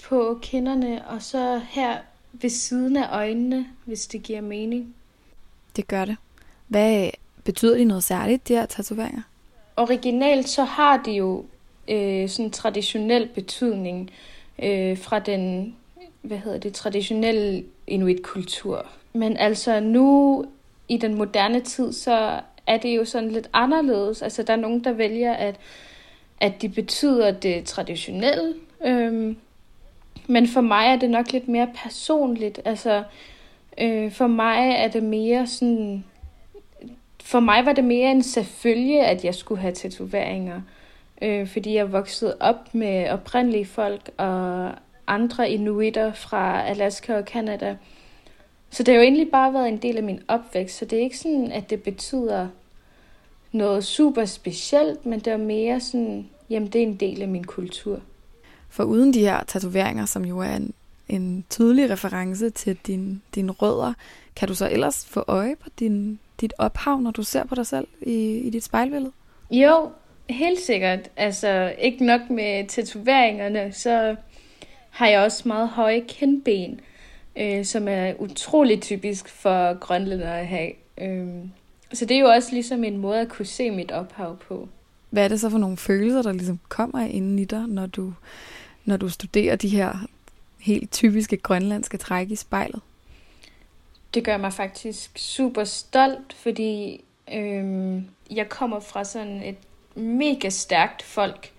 på 0.04 0.38
kinderne, 0.42 1.08
og 1.08 1.23
så 1.23 1.61
her 1.68 1.99
ved 2.32 2.50
siden 2.50 2.96
af 2.96 3.16
øjnene, 3.16 3.66
hvis 3.85 4.06
det 4.06 4.23
giver 4.23 4.40
mening. 4.40 4.94
Det 5.76 5.88
gør 5.88 6.04
det. 6.04 6.16
Hvad 6.68 7.11
betyder 7.44 7.76
de 7.76 7.85
noget 7.85 8.04
særligt, 8.04 8.49
de 8.49 8.54
her 8.54 8.66
tatoveringer? 8.66 9.23
Originalt 9.76 10.49
så 10.49 10.64
har 10.64 10.96
de 10.96 11.11
jo 11.12 11.44
øh, 11.88 12.28
sådan 12.28 12.50
traditionel 12.50 13.28
betydning 13.34 14.10
øh, 14.62 14.99
fra 14.99 15.18
den 15.18 15.75
hvad 16.22 16.38
hedder 16.38 16.58
det, 16.58 16.75
traditionelle 16.75 17.64
inuit-kultur. 17.87 18.87
Men 19.12 19.37
altså 19.37 19.80
nu 19.80 20.44
i 20.88 20.96
den 20.96 21.14
moderne 21.14 21.60
tid, 21.60 21.92
så 21.92 22.40
er 22.66 22.76
det 22.76 22.96
jo 22.96 23.04
sådan 23.04 23.30
lidt 23.30 23.50
anderledes. 23.52 24.22
Altså 24.22 24.42
der 24.42 24.52
er 24.52 24.56
nogen, 24.56 24.84
der 24.84 24.92
vælger, 24.92 25.32
at, 25.32 25.56
at 26.40 26.62
de 26.62 26.68
betyder 26.68 27.30
det 27.30 27.64
traditionelle. 27.64 28.54
Øhm, 28.84 29.37
men 30.26 30.49
for 30.49 30.60
mig 30.60 30.87
er 30.87 30.96
det 30.96 31.10
nok 31.10 31.32
lidt 31.32 31.49
mere 31.49 31.68
personligt. 31.75 32.60
Altså 32.64 33.02
øh, 33.80 34.12
for 34.12 34.26
mig 34.26 34.75
er 34.76 34.88
det 34.88 35.02
mere 35.02 35.46
sådan... 35.46 36.04
For 37.22 37.40
mig 37.40 37.66
var 37.66 37.72
det 37.72 37.84
mere 37.84 38.10
en 38.10 38.22
selvfølge, 38.22 39.04
at 39.04 39.25
jeg 39.25 39.34
skulle 39.34 39.60
have 39.60 39.75
tatoveringer 39.75 40.60
øh, 41.22 41.48
fordi 41.48 41.74
jeg 41.74 41.92
voksede 41.92 42.36
op 42.40 42.74
med 42.74 43.10
oprindelige 43.10 43.66
folk 43.66 44.10
og 44.16 44.72
andre 45.06 45.50
inuitter 45.50 46.12
fra 46.12 46.62
Alaska 46.66 47.18
og 47.18 47.24
Kanada. 47.24 47.76
Så 48.70 48.82
det 48.82 48.94
har 48.94 49.00
jo 49.00 49.02
egentlig 49.02 49.30
bare 49.30 49.52
været 49.52 49.68
en 49.68 49.76
del 49.76 49.96
af 49.96 50.02
min 50.02 50.20
opvækst, 50.28 50.78
så 50.78 50.84
det 50.84 50.98
er 50.98 51.02
ikke 51.02 51.18
sådan, 51.18 51.52
at 51.52 51.70
det 51.70 51.82
betyder 51.82 52.48
noget 53.52 53.84
super 53.84 54.24
specielt, 54.24 55.06
men 55.06 55.20
det 55.20 55.32
er 55.32 55.36
mere 55.36 55.80
sådan, 55.80 56.28
jamen 56.50 56.68
det 56.68 56.82
er 56.82 56.86
en 56.86 56.96
del 56.96 57.22
af 57.22 57.28
min 57.28 57.44
kultur. 57.44 58.00
For 58.68 58.84
uden 58.84 59.14
de 59.14 59.20
her 59.20 59.44
tatoveringer, 59.44 60.06
som 60.06 60.24
jo 60.24 60.38
er 60.38 60.56
en, 60.56 60.74
en 61.08 61.44
tydelig 61.50 61.90
reference 61.90 62.50
til 62.50 62.78
din, 62.86 63.22
din 63.34 63.50
rødder, 63.50 63.92
kan 64.36 64.48
du 64.48 64.54
så 64.54 64.70
ellers 64.70 65.06
få 65.06 65.24
øje 65.26 65.56
på 65.56 65.68
din, 65.78 66.18
dit 66.40 66.52
ophav, 66.58 67.00
når 67.00 67.10
du 67.10 67.22
ser 67.22 67.44
på 67.44 67.54
dig 67.54 67.66
selv 67.66 67.86
i, 68.02 68.38
i 68.38 68.50
dit 68.50 68.64
spejlbillede? 68.64 69.12
Jo, 69.50 69.90
Helt 70.30 70.60
sikkert. 70.60 71.10
Altså, 71.16 71.75
ikke 71.78 72.06
nok 72.06 72.30
med 72.30 72.68
tatoveringerne, 72.68 73.72
så 73.72 74.16
har 74.90 75.06
jeg 75.06 75.20
også 75.20 75.49
meget 75.49 75.68
høje 75.68 76.04
kindben, 76.08 76.80
øh, 77.37 77.64
som 77.64 77.88
er 77.88 78.14
utrolig 78.18 78.82
typisk 78.82 79.28
for 79.28 79.78
grønlændere 79.78 80.40
at 80.40 80.46
have. 80.46 80.70
Øh, 80.99 81.28
så 81.92 82.04
det 82.04 82.16
er 82.16 82.20
jo 82.20 82.26
også 82.26 82.52
ligesom 82.52 82.84
en 82.84 82.96
måde 82.96 83.20
at 83.20 83.28
kunne 83.28 83.46
se 83.46 83.70
mit 83.70 83.92
ophav 83.92 84.38
på. 84.38 84.68
Hvad 85.10 85.25
er 85.25 85.28
det 85.28 85.40
så 85.40 85.50
for 85.50 85.58
nogle 85.58 85.76
følelser, 85.76 86.22
der 86.22 86.32
ligesom 86.32 86.60
kommer 86.68 87.00
ind 87.00 87.40
i 87.40 87.44
dig, 87.44 87.66
når 87.68 87.87
du, 87.87 88.12
når 88.84 88.96
du 88.96 89.08
studerer 89.08 89.56
de 89.56 89.68
her 89.68 90.06
helt 90.60 90.92
typiske 90.92 91.37
grønlandske 91.37 91.99
træk 91.99 92.30
i 92.30 92.37
spejlet? 92.37 92.80
Det 94.14 94.25
gør 94.25 94.37
mig 94.37 94.52
faktisk 94.52 95.18
super 95.18 95.64
stolt, 95.64 96.32
fordi 96.32 97.04
øhm, 97.34 98.04
jeg 98.30 98.49
kommer 98.49 98.80
fra 98.80 99.04
sådan 99.04 99.42
et 99.42 99.56
mega 99.94 100.49
stærkt 100.49 101.02
folk. 101.02 101.52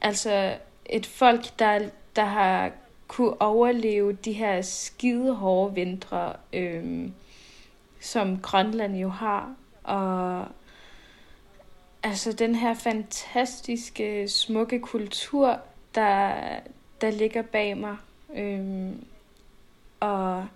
Altså 0.00 0.56
et 0.86 1.06
folk, 1.06 1.58
der, 1.58 1.88
der 2.16 2.24
har 2.24 2.70
kunne 3.08 3.42
overleve 3.42 4.12
de 4.12 4.32
her 4.32 4.62
skide 4.62 5.34
hårde 5.34 5.74
vintre, 5.74 6.32
øhm, 6.52 7.12
som 8.00 8.38
Grønland 8.40 8.96
jo 8.96 9.08
har. 9.08 9.54
Og 9.82 10.44
altså 12.02 12.32
den 12.32 12.54
her 12.54 12.74
fantastiske, 12.74 14.28
smukke 14.28 14.80
kultur, 14.80 15.58
der, 15.94 16.34
der 17.00 17.10
ligger 17.10 17.42
bag 17.42 17.76
mig. 17.76 17.96
Øhm, 18.34 19.04
og 20.00 20.46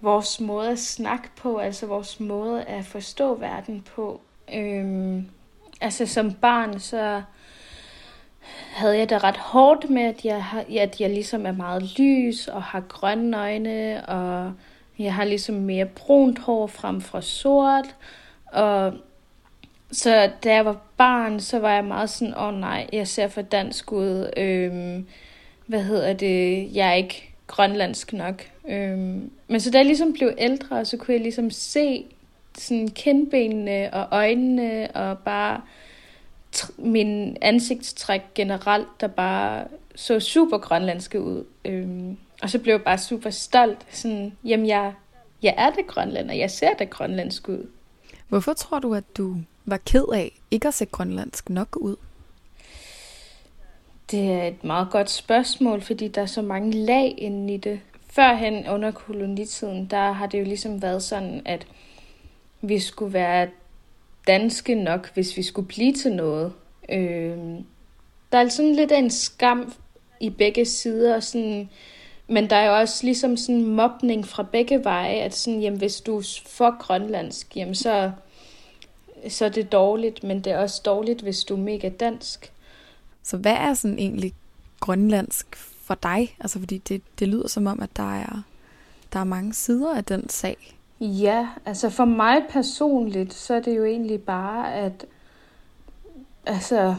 vores 0.00 0.40
måde 0.40 0.70
at 0.70 0.78
snakke 0.78 1.28
på, 1.36 1.58
altså 1.58 1.86
vores 1.86 2.20
måde 2.20 2.64
at 2.64 2.84
forstå 2.84 3.34
verden 3.34 3.82
på. 3.82 4.20
Øhm, 4.54 5.30
altså 5.84 6.06
som 6.06 6.32
barn, 6.32 6.80
så 6.80 7.22
havde 8.74 8.98
jeg 8.98 9.10
det 9.10 9.24
ret 9.24 9.36
hårdt 9.36 9.90
med, 9.90 10.02
at 10.02 10.24
jeg, 10.24 10.44
har, 10.44 10.64
at 10.80 11.00
jeg 11.00 11.10
ligesom 11.10 11.46
er 11.46 11.52
meget 11.52 11.98
lys 11.98 12.48
og 12.48 12.62
har 12.62 12.80
grønne 12.80 13.38
øjne, 13.38 14.06
og 14.06 14.52
jeg 14.98 15.14
har 15.14 15.24
ligesom 15.24 15.54
mere 15.54 15.86
brunt 15.86 16.38
hår 16.38 16.66
frem 16.66 17.00
for 17.00 17.20
sort. 17.20 17.96
Og 18.46 18.92
så 19.92 20.30
da 20.44 20.54
jeg 20.54 20.64
var 20.64 20.80
barn, 20.96 21.40
så 21.40 21.58
var 21.58 21.74
jeg 21.74 21.84
meget 21.84 22.10
sådan, 22.10 22.34
åh 22.34 22.42
oh, 22.42 22.54
nej, 22.54 22.86
jeg 22.92 23.08
ser 23.08 23.28
for 23.28 23.42
dansk 23.42 23.92
ud. 23.92 24.30
Øhm, 24.36 25.06
hvad 25.66 25.82
hedder 25.82 26.12
det? 26.12 26.68
Jeg 26.76 26.88
er 26.88 26.94
ikke 26.94 27.34
grønlandsk 27.46 28.12
nok. 28.12 28.42
Øhm, 28.68 29.30
men 29.48 29.60
så 29.60 29.70
da 29.70 29.78
jeg 29.78 29.86
ligesom 29.86 30.12
blev 30.12 30.32
ældre, 30.38 30.84
så 30.84 30.96
kunne 30.96 31.14
jeg 31.14 31.22
ligesom 31.22 31.50
se 31.50 32.04
sådan 32.58 32.88
kindbenene 32.88 33.94
og 33.94 34.08
øjnene 34.10 34.88
og 34.94 35.18
bare 35.18 35.60
min 36.78 37.36
ansigtstræk 37.42 38.20
generelt, 38.34 38.88
der 39.00 39.06
bare 39.06 39.64
så 39.94 40.20
super 40.20 40.58
grønlandske 40.58 41.20
ud. 41.20 41.44
Øhm, 41.64 42.16
og 42.42 42.50
så 42.50 42.58
blev 42.58 42.74
jeg 42.74 42.82
bare 42.82 42.98
super 42.98 43.30
stolt. 43.30 43.86
Sådan, 43.90 44.32
jamen, 44.44 44.66
jeg, 44.66 44.92
jeg 45.42 45.54
er 45.56 45.70
det 45.70 45.86
grønlander. 45.86 46.34
Jeg 46.34 46.50
ser 46.50 46.74
det 46.74 46.90
grønlandsk 46.90 47.48
ud. 47.48 47.66
Hvorfor 48.28 48.52
tror 48.52 48.78
du, 48.78 48.94
at 48.94 49.16
du 49.16 49.36
var 49.64 49.76
ked 49.76 50.04
af 50.14 50.40
ikke 50.50 50.68
at 50.68 50.74
se 50.74 50.84
grønlandsk 50.84 51.50
nok 51.50 51.76
ud? 51.76 51.96
Det 54.10 54.32
er 54.32 54.42
et 54.42 54.64
meget 54.64 54.88
godt 54.90 55.10
spørgsmål, 55.10 55.80
fordi 55.80 56.08
der 56.08 56.22
er 56.22 56.26
så 56.26 56.42
mange 56.42 56.72
lag 56.72 57.14
inde 57.18 57.54
i 57.54 57.56
det. 57.56 57.80
Førhen 58.10 58.68
under 58.68 58.90
kolonitiden, 58.90 59.86
der 59.86 60.12
har 60.12 60.26
det 60.26 60.38
jo 60.38 60.44
ligesom 60.44 60.82
været 60.82 61.02
sådan, 61.02 61.42
at 61.44 61.66
vi 62.68 62.78
skulle 62.78 63.12
være 63.12 63.48
danske 64.26 64.74
nok, 64.74 65.14
hvis 65.14 65.36
vi 65.36 65.42
skulle 65.42 65.68
blive 65.68 65.92
til 65.92 66.12
noget. 66.12 66.52
Øh, 66.88 67.38
der 68.32 68.38
er 68.38 68.48
sådan 68.48 68.74
lidt 68.74 68.92
af 68.92 68.98
en 68.98 69.10
skam 69.10 69.72
i 70.20 70.30
begge 70.30 70.64
sider, 70.64 71.20
sådan, 71.20 71.68
men 72.28 72.50
der 72.50 72.56
er 72.56 72.66
jo 72.66 72.76
også 72.76 73.04
ligesom 73.04 73.36
sådan 73.36 73.66
mobning 73.66 74.26
fra 74.26 74.42
begge 74.42 74.84
veje, 74.84 75.14
at 75.14 75.34
sådan, 75.34 75.60
jamen, 75.60 75.78
hvis 75.78 76.00
du 76.00 76.18
er 76.18 76.40
for 76.46 76.78
grønlandsk, 76.78 77.56
jamen, 77.56 77.74
så, 77.74 78.12
så 79.28 79.44
er 79.44 79.48
det 79.48 79.72
dårligt, 79.72 80.24
men 80.24 80.40
det 80.40 80.52
er 80.52 80.58
også 80.58 80.82
dårligt, 80.84 81.20
hvis 81.20 81.44
du 81.44 81.54
er 81.54 81.58
mega 81.58 81.88
dansk. 81.88 82.52
Så 83.22 83.36
hvad 83.36 83.52
er 83.52 83.74
sådan 83.74 83.98
egentlig 83.98 84.32
grønlandsk 84.80 85.56
for 85.56 85.94
dig? 85.94 86.36
Altså 86.40 86.58
fordi 86.58 86.78
det, 86.78 87.02
det 87.18 87.28
lyder 87.28 87.48
som 87.48 87.66
om, 87.66 87.82
at 87.82 87.96
der 87.96 88.14
er, 88.14 88.42
der 89.12 89.18
er 89.20 89.24
mange 89.24 89.54
sider 89.54 89.96
af 89.96 90.04
den 90.04 90.28
sag. 90.28 90.76
Ja, 91.00 91.48
altså 91.66 91.90
for 91.90 92.04
mig 92.04 92.42
personligt, 92.48 93.34
så 93.34 93.54
er 93.54 93.60
det 93.60 93.76
jo 93.76 93.84
egentlig 93.84 94.22
bare, 94.22 94.74
at 94.74 95.06
altså, 96.46 96.94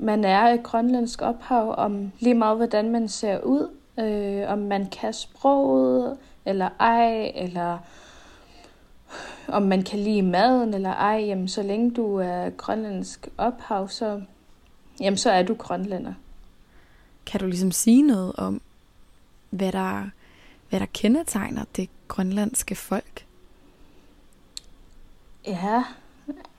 man 0.00 0.24
er 0.24 0.42
et 0.42 0.62
grønlandsk 0.62 1.22
ophav, 1.22 1.74
om 1.78 2.12
lige 2.20 2.34
meget 2.34 2.56
hvordan 2.56 2.90
man 2.90 3.08
ser 3.08 3.40
ud, 3.40 3.68
øh, 3.98 4.52
om 4.52 4.58
man 4.58 4.86
kan 4.90 5.12
sproget, 5.12 6.18
eller 6.44 6.68
ej, 6.80 7.32
eller 7.34 7.78
om 9.48 9.62
man 9.62 9.82
kan 9.82 9.98
lide 9.98 10.22
maden 10.22 10.74
eller 10.74 10.90
ej, 10.90 11.24
jamen 11.26 11.48
så 11.48 11.62
længe 11.62 11.90
du 11.90 12.16
er 12.16 12.50
grønlandsk 12.50 13.28
ophav, 13.38 13.88
så, 13.88 14.22
jamen, 15.00 15.16
så 15.16 15.30
er 15.30 15.42
du 15.42 15.54
grønlænder. 15.54 16.14
Kan 17.26 17.40
du 17.40 17.46
ligesom 17.46 17.72
sige 17.72 18.02
noget 18.02 18.32
om, 18.36 18.60
hvad 19.50 19.72
der, 19.72 20.10
hvad 20.70 20.80
der 20.80 20.86
kendetegner 20.92 21.64
det 21.76 21.88
grønlandske 22.12 22.74
folk? 22.74 23.24
Ja, 25.46 25.84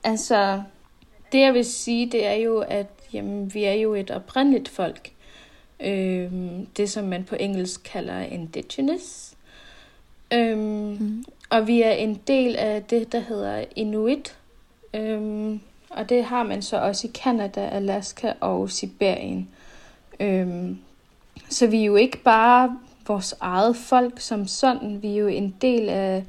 altså 0.04 0.62
det 1.32 1.40
jeg 1.40 1.54
vil 1.54 1.64
sige, 1.64 2.12
det 2.12 2.26
er 2.26 2.32
jo, 2.32 2.58
at 2.58 2.86
jamen, 3.12 3.54
vi 3.54 3.64
er 3.64 3.72
jo 3.72 3.94
et 3.94 4.10
oprindeligt 4.10 4.68
folk. 4.68 5.12
Øhm, 5.80 6.66
det 6.76 6.90
som 6.90 7.04
man 7.04 7.24
på 7.24 7.34
engelsk 7.34 7.82
kalder 7.84 8.20
indigenous. 8.20 9.34
Øhm, 10.32 10.58
mm. 11.00 11.24
Og 11.50 11.66
vi 11.66 11.82
er 11.82 11.92
en 11.92 12.20
del 12.26 12.56
af 12.56 12.82
det, 12.82 13.12
der 13.12 13.20
hedder 13.20 13.64
Inuit. 13.76 14.36
Øhm, 14.94 15.60
og 15.90 16.08
det 16.08 16.24
har 16.24 16.42
man 16.42 16.62
så 16.62 16.76
også 16.76 17.06
i 17.06 17.10
Canada, 17.14 17.68
Alaska 17.68 18.32
og 18.40 18.70
Sibirien. 18.70 19.48
Øhm, 20.20 20.78
så 21.50 21.66
vi 21.66 21.80
er 21.80 21.84
jo 21.84 21.96
ikke 21.96 22.18
bare 22.18 22.78
vores 23.06 23.34
eget 23.40 23.76
folk 23.76 24.20
som 24.20 24.46
sådan. 24.46 25.02
Vi 25.02 25.08
er 25.08 25.16
jo 25.16 25.26
en 25.26 25.54
del 25.60 25.88
af 25.88 26.24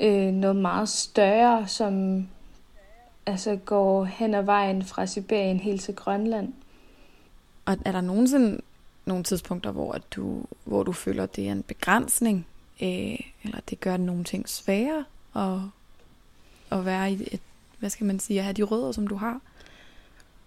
øh, 0.00 0.32
noget 0.32 0.56
meget 0.56 0.88
større, 0.88 1.68
som 1.68 2.26
altså 3.26 3.56
går 3.56 4.04
hen 4.04 4.34
ad 4.34 4.42
vejen 4.42 4.84
fra 4.84 5.06
Sibirien 5.06 5.60
helt 5.60 5.82
til 5.82 5.94
Grønland. 5.94 6.52
Og 7.64 7.76
er 7.84 7.92
der 7.92 8.00
nogensinde 8.00 8.60
nogle 9.04 9.24
tidspunkter, 9.24 9.70
hvor 9.70 9.98
du, 10.16 10.42
hvor 10.64 10.82
du 10.82 10.92
føler, 10.92 11.22
at 11.22 11.36
det 11.36 11.48
er 11.48 11.52
en 11.52 11.62
begrænsning, 11.62 12.46
øh, 12.82 13.18
eller 13.44 13.60
det 13.70 13.80
gør 13.80 13.96
nogle 13.96 14.24
ting 14.24 14.48
sværere 14.48 15.04
at, 15.36 15.58
at 16.78 16.84
være 16.84 17.12
i 17.12 17.14
et, 17.14 17.40
hvad 17.78 17.90
skal 17.90 18.06
man 18.06 18.20
sige, 18.20 18.38
at 18.38 18.44
have 18.44 18.54
de 18.54 18.62
rødder, 18.62 18.92
som 18.92 19.06
du 19.06 19.14
har? 19.14 19.40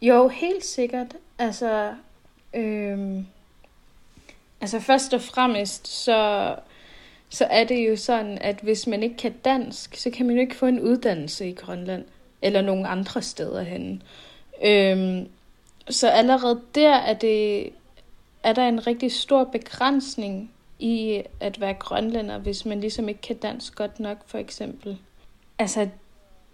Jo, 0.02 0.28
helt 0.28 0.66
sikkert. 0.66 1.16
Altså, 1.40 1.94
øhm, 2.54 3.26
altså 4.62 4.80
først 4.80 5.14
og 5.14 5.22
fremmest, 5.22 5.88
så, 5.88 6.56
så 7.30 7.46
er 7.46 7.64
det 7.64 7.90
jo 7.90 7.96
sådan, 7.96 8.38
at 8.38 8.60
hvis 8.62 8.88
man 8.88 9.04
ikke 9.04 9.18
kan 9.18 9.34
dansk, 9.46 9.96
så 9.96 10.10
kan 10.10 10.26
man 10.26 10.36
jo 10.36 10.42
ikke 10.42 10.56
få 10.56 10.66
en 10.66 10.80
uddannelse 10.80 11.50
i 11.50 11.54
Grønland, 11.54 12.06
eller 12.42 12.62
nogen 12.62 12.86
andre 12.86 13.22
steder 13.22 13.64
hen. 13.64 14.04
Øhm, 14.64 15.28
så 15.90 16.10
allerede 16.10 16.62
der 16.76 16.96
er, 16.96 17.14
det, 17.14 17.70
er 18.44 18.54
der 18.54 18.68
en 18.68 18.88
rigtig 18.88 19.12
stor 19.12 19.44
begrænsning 19.44 20.52
i 20.80 21.24
at 21.40 21.62
være 21.62 21.74
grønlænder, 21.74 22.38
hvis 22.38 22.66
man 22.66 22.82
ligesom 22.82 23.10
ikke 23.10 23.22
kan 23.22 23.36
dansk 23.36 23.76
godt 23.76 24.00
nok, 24.00 24.18
for 24.26 24.38
eksempel. 24.38 24.98
Altså, 25.60 25.90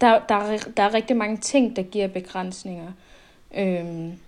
der, 0.02 0.20
der, 0.20 0.58
der 0.78 0.84
er 0.84 0.94
rigtig 0.94 1.16
mange 1.16 1.38
ting, 1.38 1.76
der 1.76 1.84
giver 1.84 2.08
begrænsninger 2.08 2.92
øhm, 3.56 4.20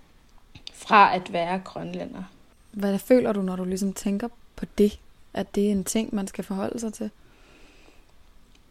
fra 0.72 1.14
at 1.14 1.32
være 1.32 1.60
grønlænder. 1.64 2.22
Hvad 2.78 2.98
føler 2.98 3.32
du, 3.32 3.42
når 3.42 3.56
du 3.56 3.64
ligesom 3.64 3.92
tænker 3.92 4.28
på 4.56 4.64
det? 4.78 4.98
At 5.34 5.54
det 5.54 5.66
er 5.66 5.70
en 5.70 5.84
ting, 5.84 6.14
man 6.14 6.26
skal 6.26 6.44
forholde 6.44 6.80
sig 6.80 6.92
til? 6.92 7.10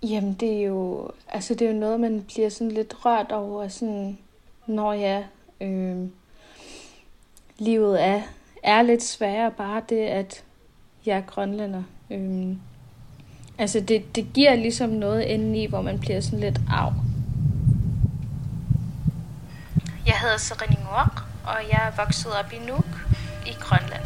Jamen, 0.04 0.34
det 0.34 0.54
er 0.54 0.62
jo, 0.62 1.12
altså, 1.28 1.54
det 1.54 1.68
er 1.68 1.72
jo 1.72 1.80
noget, 1.80 2.00
man 2.00 2.24
bliver 2.24 2.50
sådan 2.50 2.72
lidt 2.72 3.06
rørt 3.06 3.32
over, 3.32 3.68
sådan, 3.68 4.18
når 4.68 4.94
ja, 4.94 5.24
øh, 5.62 6.08
livet 7.58 8.04
er, 8.04 8.22
er 8.64 8.82
lidt 8.82 9.04
sværere, 9.04 9.52
bare 9.52 9.82
det, 9.90 10.06
at 10.06 10.44
jeg 11.06 11.18
er 11.18 11.22
grønlænder. 11.22 11.84
Øh, 12.12 12.56
altså, 13.58 13.80
det, 13.80 14.16
det 14.16 14.28
giver 14.34 14.56
ligesom 14.56 14.90
noget 14.90 15.22
indeni, 15.22 15.66
hvor 15.66 15.82
man 15.82 16.00
bliver 16.00 16.22
sådan 16.22 16.40
lidt 16.40 16.62
af. 16.72 16.92
Jeg 20.06 20.16
hedder 20.22 20.38
Serene 20.38 20.78
Ngok, 20.84 21.24
og 21.46 21.58
jeg 21.72 21.92
er 21.92 22.04
vokset 22.04 22.32
op 22.40 22.54
i 22.54 22.60
Nuuk 22.68 23.08
i 23.48 23.54
Grønland. 23.60 23.97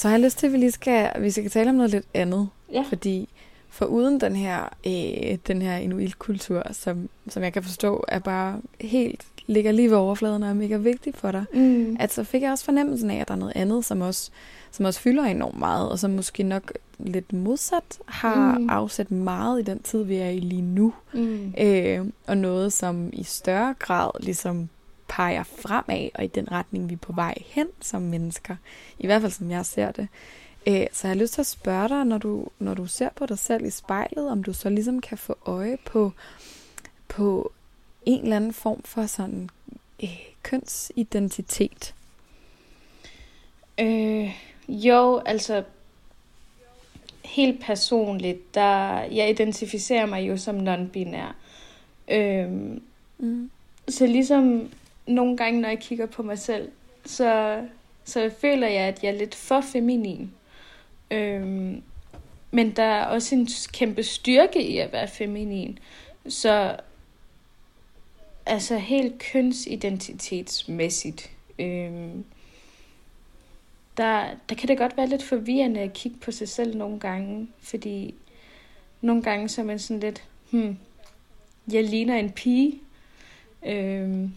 Så 0.00 0.08
har 0.08 0.14
jeg 0.16 0.24
lyst 0.24 0.38
til, 0.38 0.46
at 0.46 0.52
vi 0.52 0.58
lige 0.58 0.70
skal, 0.72 1.10
vi 1.20 1.30
skal 1.30 1.50
tale 1.50 1.70
om 1.70 1.76
noget 1.76 1.90
lidt 1.90 2.06
andet. 2.14 2.48
Ja. 2.72 2.84
Fordi 2.88 3.28
For 3.72 3.84
uden 3.86 4.20
den 4.20 4.36
her, 4.36 4.62
øh, 4.86 5.38
den 5.46 5.62
her 5.62 5.76
inuit-kultur, 5.76 6.62
som, 6.72 7.08
som 7.28 7.42
jeg 7.42 7.52
kan 7.52 7.62
forstå, 7.62 8.04
er 8.08 8.18
bare 8.18 8.60
helt 8.80 9.24
ligger 9.46 9.72
lige 9.72 9.90
ved 9.90 9.96
overfladen 9.96 10.42
og 10.42 10.48
er 10.48 10.54
mega 10.54 10.76
vigtig 10.76 11.14
for 11.14 11.30
dig, 11.30 11.44
Mm. 11.54 11.96
at 12.00 12.12
så 12.12 12.24
fik 12.24 12.42
jeg 12.42 12.50
også 12.52 12.64
fornemmelsen 12.64 13.10
af, 13.10 13.20
at 13.20 13.28
der 13.28 13.34
er 13.34 13.38
noget 13.38 13.52
andet, 13.56 13.84
som 13.84 14.00
også, 14.00 14.30
som 14.70 14.84
også 14.84 15.00
fylder 15.00 15.24
enormt 15.24 15.58
meget, 15.58 15.88
og 15.90 15.98
som 15.98 16.10
måske 16.10 16.42
nok 16.42 16.72
lidt 16.98 17.32
modsat 17.32 17.98
har 18.06 18.58
Mm. 18.58 18.68
afsat 18.70 19.10
meget 19.10 19.60
i 19.60 19.62
den 19.62 19.82
tid, 19.82 20.02
vi 20.02 20.16
er 20.16 20.28
i 20.28 20.38
lige 20.38 20.62
nu. 20.62 20.94
Mm. 21.14 21.54
Øh, 21.60 22.06
og 22.26 22.36
noget, 22.36 22.72
som 22.72 23.10
i 23.12 23.22
større 23.22 23.74
grad 23.78 24.10
ligesom 24.20 24.68
peger 25.10 25.42
fremad, 25.42 26.08
og 26.14 26.24
i 26.24 26.26
den 26.26 26.52
retning, 26.52 26.88
vi 26.88 26.94
er 26.94 26.98
på 26.98 27.12
vej 27.12 27.34
hen 27.46 27.66
som 27.80 28.02
mennesker. 28.02 28.56
I 28.98 29.06
hvert 29.06 29.20
fald, 29.20 29.32
som 29.32 29.50
jeg 29.50 29.66
ser 29.66 29.92
det. 29.92 30.08
Øh, 30.66 30.86
så 30.92 31.08
jeg 31.08 31.16
har 31.16 31.20
lyst 31.22 31.32
til 31.34 31.40
at 31.40 31.46
spørge 31.46 31.88
dig, 31.88 32.04
når 32.04 32.18
du, 32.18 32.46
når 32.58 32.74
du 32.74 32.86
ser 32.86 33.08
på 33.16 33.26
dig 33.26 33.38
selv 33.38 33.64
i 33.64 33.70
spejlet, 33.70 34.30
om 34.30 34.42
du 34.42 34.52
så 34.52 34.70
ligesom 34.70 35.00
kan 35.00 35.18
få 35.18 35.36
øje 35.46 35.78
på, 35.84 36.12
på 37.08 37.52
en 38.06 38.22
eller 38.22 38.36
anden 38.36 38.52
form 38.52 38.82
for 38.82 39.06
sådan 39.06 39.50
øh, 40.02 40.18
kønsidentitet. 40.42 41.94
Øh, 43.80 44.30
jo, 44.68 45.18
altså 45.26 45.64
helt 47.24 47.62
personligt, 47.62 48.54
der 48.54 49.00
jeg 49.00 49.30
identificerer 49.30 50.06
mig 50.06 50.28
jo 50.28 50.36
som 50.36 50.68
non-binær. 50.68 51.34
Øhm, 52.08 52.82
Mm. 53.22 53.50
så 53.88 54.06
ligesom 54.06 54.70
nogle 55.06 55.36
gange, 55.36 55.60
når 55.60 55.68
jeg 55.68 55.78
kigger 55.78 56.06
på 56.06 56.22
mig 56.22 56.38
selv, 56.38 56.70
så, 57.04 57.62
så 58.04 58.30
føler 58.40 58.68
jeg, 58.68 58.82
at 58.82 59.02
jeg 59.02 59.14
er 59.14 59.18
lidt 59.18 59.34
for 59.34 59.60
feminin. 59.60 60.32
Øhm, 61.10 61.82
men 62.50 62.70
der 62.70 62.82
er 62.82 63.04
også 63.04 63.34
en 63.34 63.48
kæmpe 63.72 64.02
styrke 64.02 64.62
i 64.62 64.78
at 64.78 64.92
være 64.92 65.08
feminin. 65.08 65.78
Så 66.28 66.76
altså 68.46 68.78
helt 68.78 69.24
kønsidentitetsmæssigt, 69.32 71.30
øhm, 71.58 72.24
der, 73.96 74.26
der 74.48 74.54
kan 74.54 74.68
det 74.68 74.78
godt 74.78 74.96
være 74.96 75.06
lidt 75.06 75.22
forvirrende 75.22 75.80
at 75.80 75.92
kigge 75.92 76.18
på 76.18 76.30
sig 76.30 76.48
selv 76.48 76.76
nogle 76.76 77.00
gange, 77.00 77.48
fordi 77.58 78.14
nogle 79.00 79.22
gange 79.22 79.48
så 79.48 79.60
er 79.60 79.64
man 79.64 79.78
sådan 79.78 80.00
lidt, 80.00 80.24
hmm, 80.50 80.78
jeg 81.72 81.84
ligner 81.84 82.16
en 82.16 82.30
pige, 82.30 82.80
øhm, 83.66 84.32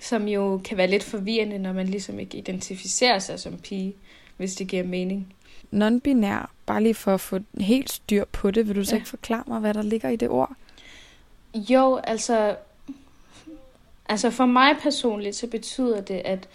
som 0.00 0.28
jo 0.28 0.60
kan 0.64 0.76
være 0.76 0.86
lidt 0.86 1.02
forvirrende, 1.02 1.58
når 1.58 1.72
man 1.72 1.88
ligesom 1.88 2.18
ikke 2.18 2.38
identificerer 2.38 3.18
sig 3.18 3.40
som 3.40 3.58
pige, 3.58 3.94
hvis 4.36 4.54
det 4.54 4.68
giver 4.68 4.84
mening. 4.84 5.34
Non-binær, 5.72 6.50
bare 6.66 6.82
lige 6.82 6.94
for 6.94 7.14
at 7.14 7.20
få 7.20 7.38
helt 7.60 7.90
styr 7.92 8.24
på 8.24 8.50
det, 8.50 8.68
vil 8.68 8.76
du 8.76 8.84
så 8.84 8.90
Ja. 8.90 8.96
ikke 8.96 9.08
forklare 9.08 9.44
mig, 9.46 9.60
hvad 9.60 9.74
der 9.74 9.82
ligger 9.82 10.08
i 10.08 10.16
det 10.16 10.28
ord? 10.28 10.52
Jo, 11.54 11.96
altså, 11.96 12.56
altså 14.08 14.30
for 14.30 14.46
mig 14.46 14.76
personligt, 14.82 15.36
så 15.36 15.46
betyder 15.46 16.00
det, 16.00 16.22
at, 16.24 16.48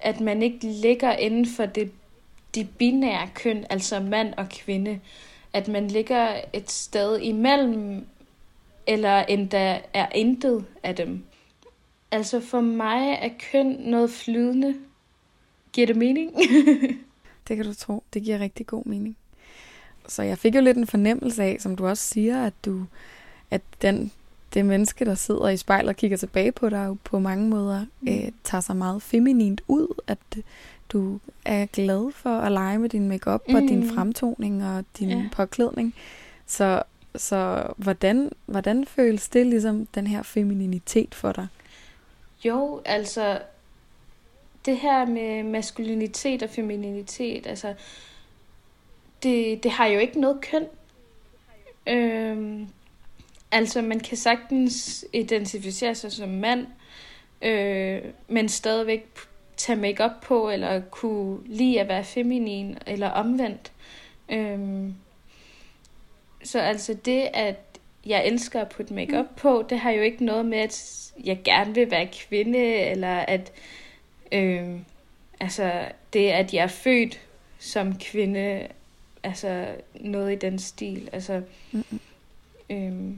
at 0.00 0.20
man 0.20 0.42
ikke 0.42 0.58
ligger 0.66 1.12
inden 1.12 1.46
for 1.46 1.66
det, 1.66 1.90
de 2.54 2.64
binære 2.64 3.28
køn, 3.34 3.64
altså 3.70 4.00
mand 4.00 4.34
og 4.36 4.48
kvinde. 4.48 5.00
At 5.52 5.68
man 5.68 5.88
ligger 5.88 6.40
et 6.52 6.70
sted 6.70 7.18
imellem, 7.20 8.06
eller 8.86 9.22
endda 9.22 9.80
er 9.92 10.06
intet 10.14 10.64
af 10.82 10.96
dem. 10.96 11.24
Altså 12.14 12.40
for 12.40 12.60
mig 12.60 13.18
er 13.22 13.28
køn 13.52 13.66
noget 13.66 14.10
flydende. 14.10 14.74
Giver 15.72 15.86
det 15.86 15.96
mening? 15.96 16.32
Det 17.48 17.56
kan 17.56 17.64
du 17.66 17.74
tro. 17.74 18.02
Det 18.14 18.22
giver 18.22 18.38
rigtig 18.38 18.66
god 18.66 18.84
mening. 18.86 19.16
Så 20.08 20.22
jeg 20.22 20.38
fik 20.38 20.54
jo 20.54 20.60
lidt 20.60 20.76
en 20.76 20.86
fornemmelse 20.86 21.42
af, 21.42 21.56
som 21.60 21.76
du 21.76 21.86
også 21.86 22.02
siger, 22.08 22.46
at 22.46 22.52
du, 22.64 22.84
at 23.50 23.60
den, 23.82 24.12
det 24.54 24.64
menneske, 24.66 25.04
der 25.04 25.14
sidder 25.14 25.48
i 25.48 25.56
spejlet 25.56 25.88
og 25.88 25.96
kigger 25.96 26.16
tilbage 26.16 26.52
på 26.52 26.68
dig, 26.68 26.86
jo 26.86 26.96
på 27.04 27.18
mange 27.18 27.48
måder 27.48 27.86
Mm. 28.00 28.08
øh, 28.08 28.32
tager 28.44 28.62
sig 28.62 28.76
meget 28.76 29.02
feminint 29.02 29.60
ud. 29.68 30.00
At 30.06 30.18
du 30.88 31.18
er 31.44 31.66
glad 31.66 32.12
for 32.12 32.38
at 32.38 32.52
lege 32.52 32.78
med 32.78 32.88
din 32.88 33.08
makeup 33.08 33.42
mm. 33.48 33.54
og 33.54 33.60
din 33.62 33.80
Mm. 33.80 33.88
fremtoning 33.94 34.64
og 34.64 34.84
din 34.98 35.08
Ja. 35.10 35.16
ja. 35.16 35.28
påklædning. 35.32 35.94
Så, 36.46 36.82
så 37.16 37.66
hvordan, 37.76 38.30
hvordan 38.46 38.84
føles 38.86 39.28
det 39.28 39.46
ligesom, 39.46 39.86
den 39.94 40.06
her 40.06 40.22
femininitet 40.22 41.14
for 41.14 41.32
dig? 41.32 41.46
Jo, 42.44 42.82
altså 42.84 43.40
det 44.66 44.78
her 44.78 45.06
med 45.06 45.42
maskulinitet 45.42 46.42
og 46.42 46.50
femininitet, 46.50 47.46
altså 47.46 47.74
det, 49.22 49.62
det 49.62 49.70
har 49.70 49.86
jo 49.86 49.98
ikke 49.98 50.20
noget 50.20 50.40
køn. 50.40 50.66
Øhm, 51.86 52.68
altså 53.52 53.82
man 53.82 54.00
kan 54.00 54.16
sagtens 54.16 55.04
identificere 55.12 55.94
sig 55.94 56.12
som 56.12 56.28
mand, 56.28 56.66
øh, 57.42 58.02
men 58.28 58.48
stadigvæk 58.48 59.06
tage 59.56 59.76
makeup 59.76 60.20
på, 60.22 60.50
eller 60.50 60.80
kunne 60.80 61.38
lide 61.46 61.80
at 61.80 61.88
være 61.88 62.04
feminin, 62.04 62.78
eller 62.86 63.10
omvendt. 63.10 63.72
Øhm, 64.28 64.94
så 66.44 66.58
altså 66.58 66.94
det, 66.94 67.28
at 67.34 67.63
jeg 68.06 68.26
elsker 68.26 68.60
at 68.60 68.68
putte 68.68 68.94
makeup 68.94 69.26
på, 69.36 69.64
det 69.70 69.78
har 69.78 69.90
jo 69.90 70.02
ikke 70.02 70.24
noget 70.24 70.46
med, 70.46 70.58
at 70.58 71.12
jeg 71.24 71.38
gerne 71.44 71.74
vil 71.74 71.90
være 71.90 72.08
kvinde, 72.28 72.58
eller 72.58 73.16
at 73.16 73.52
øh, 74.32 74.78
altså 75.40 75.88
det, 76.12 76.28
at 76.28 76.54
jeg 76.54 76.62
er 76.62 76.66
født 76.66 77.20
som 77.58 77.98
kvinde, 77.98 78.66
altså 79.22 79.66
noget 79.94 80.32
i 80.32 80.36
den 80.36 80.58
stil. 80.58 81.08
Altså, 81.12 81.42
Mm-mm. 81.72 82.00
øh, 82.70 83.16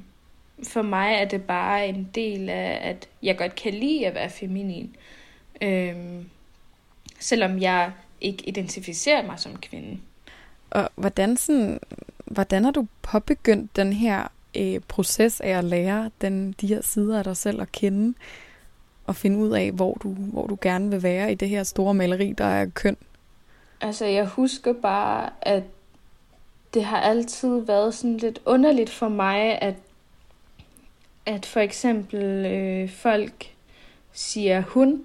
for 0.64 0.82
mig 0.82 1.14
er 1.14 1.24
det 1.24 1.42
bare 1.42 1.88
en 1.88 2.10
del 2.14 2.48
af, 2.50 2.78
at 2.82 3.08
jeg 3.22 3.38
godt 3.38 3.54
kan 3.54 3.74
lide 3.74 4.06
at 4.06 4.14
være 4.14 4.30
feminin. 4.30 4.96
Øh, 5.60 5.96
selvom 7.18 7.60
jeg 7.60 7.92
ikke 8.20 8.48
identificerer 8.48 9.26
mig 9.26 9.38
som 9.38 9.56
kvinde. 9.56 9.98
Og 10.70 10.90
hvordan, 10.94 11.36
sådan, 11.36 11.80
hvordan 12.24 12.64
har 12.64 12.70
du 12.70 12.86
påbegyndt 13.02 13.76
den 13.76 13.92
her 13.92 14.28
øh, 14.58 14.80
proces 14.88 15.40
af 15.40 15.50
at 15.50 15.64
lære 15.64 16.10
den, 16.20 16.52
de 16.60 16.66
her 16.66 16.82
sider 16.82 17.18
af 17.18 17.24
dig 17.24 17.36
selv 17.36 17.60
at 17.60 17.72
kende, 17.72 18.14
og 19.06 19.16
finde 19.16 19.38
ud 19.38 19.50
af, 19.50 19.72
hvor 19.72 19.94
du, 20.02 20.08
hvor 20.08 20.46
du 20.46 20.58
gerne 20.60 20.90
vil 20.90 21.02
være 21.02 21.32
i 21.32 21.34
det 21.34 21.48
her 21.48 21.62
store 21.62 21.94
maleri, 21.94 22.32
der 22.32 22.44
er 22.44 22.66
køn? 22.66 22.96
Altså, 23.80 24.04
jeg 24.06 24.26
husker 24.26 24.72
bare, 24.72 25.30
at 25.42 25.62
det 26.74 26.84
har 26.84 27.00
altid 27.00 27.60
været 27.60 27.94
sådan 27.94 28.16
lidt 28.16 28.40
underligt 28.46 28.90
for 28.90 29.08
mig, 29.08 29.62
at, 29.62 29.74
at 31.26 31.46
for 31.46 31.60
eksempel 31.60 32.46
øh, 32.46 32.90
folk 32.90 33.54
siger 34.12 34.60
hun, 34.60 35.04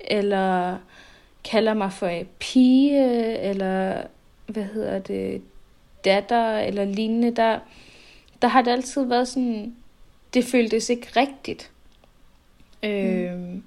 eller 0.00 0.78
kalder 1.44 1.74
mig 1.74 1.92
for 1.92 2.06
en 2.06 2.28
pige, 2.38 3.38
eller 3.40 4.02
hvad 4.46 4.64
hedder 4.64 4.98
det, 4.98 5.42
datter, 6.04 6.58
eller 6.58 6.84
lignende. 6.84 7.30
Der, 7.30 7.58
der 8.44 8.50
har 8.50 8.62
det 8.62 8.70
altid 8.70 9.04
været 9.04 9.28
sådan, 9.28 9.74
det 10.34 10.44
føltes 10.44 10.90
ikke 10.90 11.06
rigtigt. 11.16 11.70
Mm. 12.82 13.62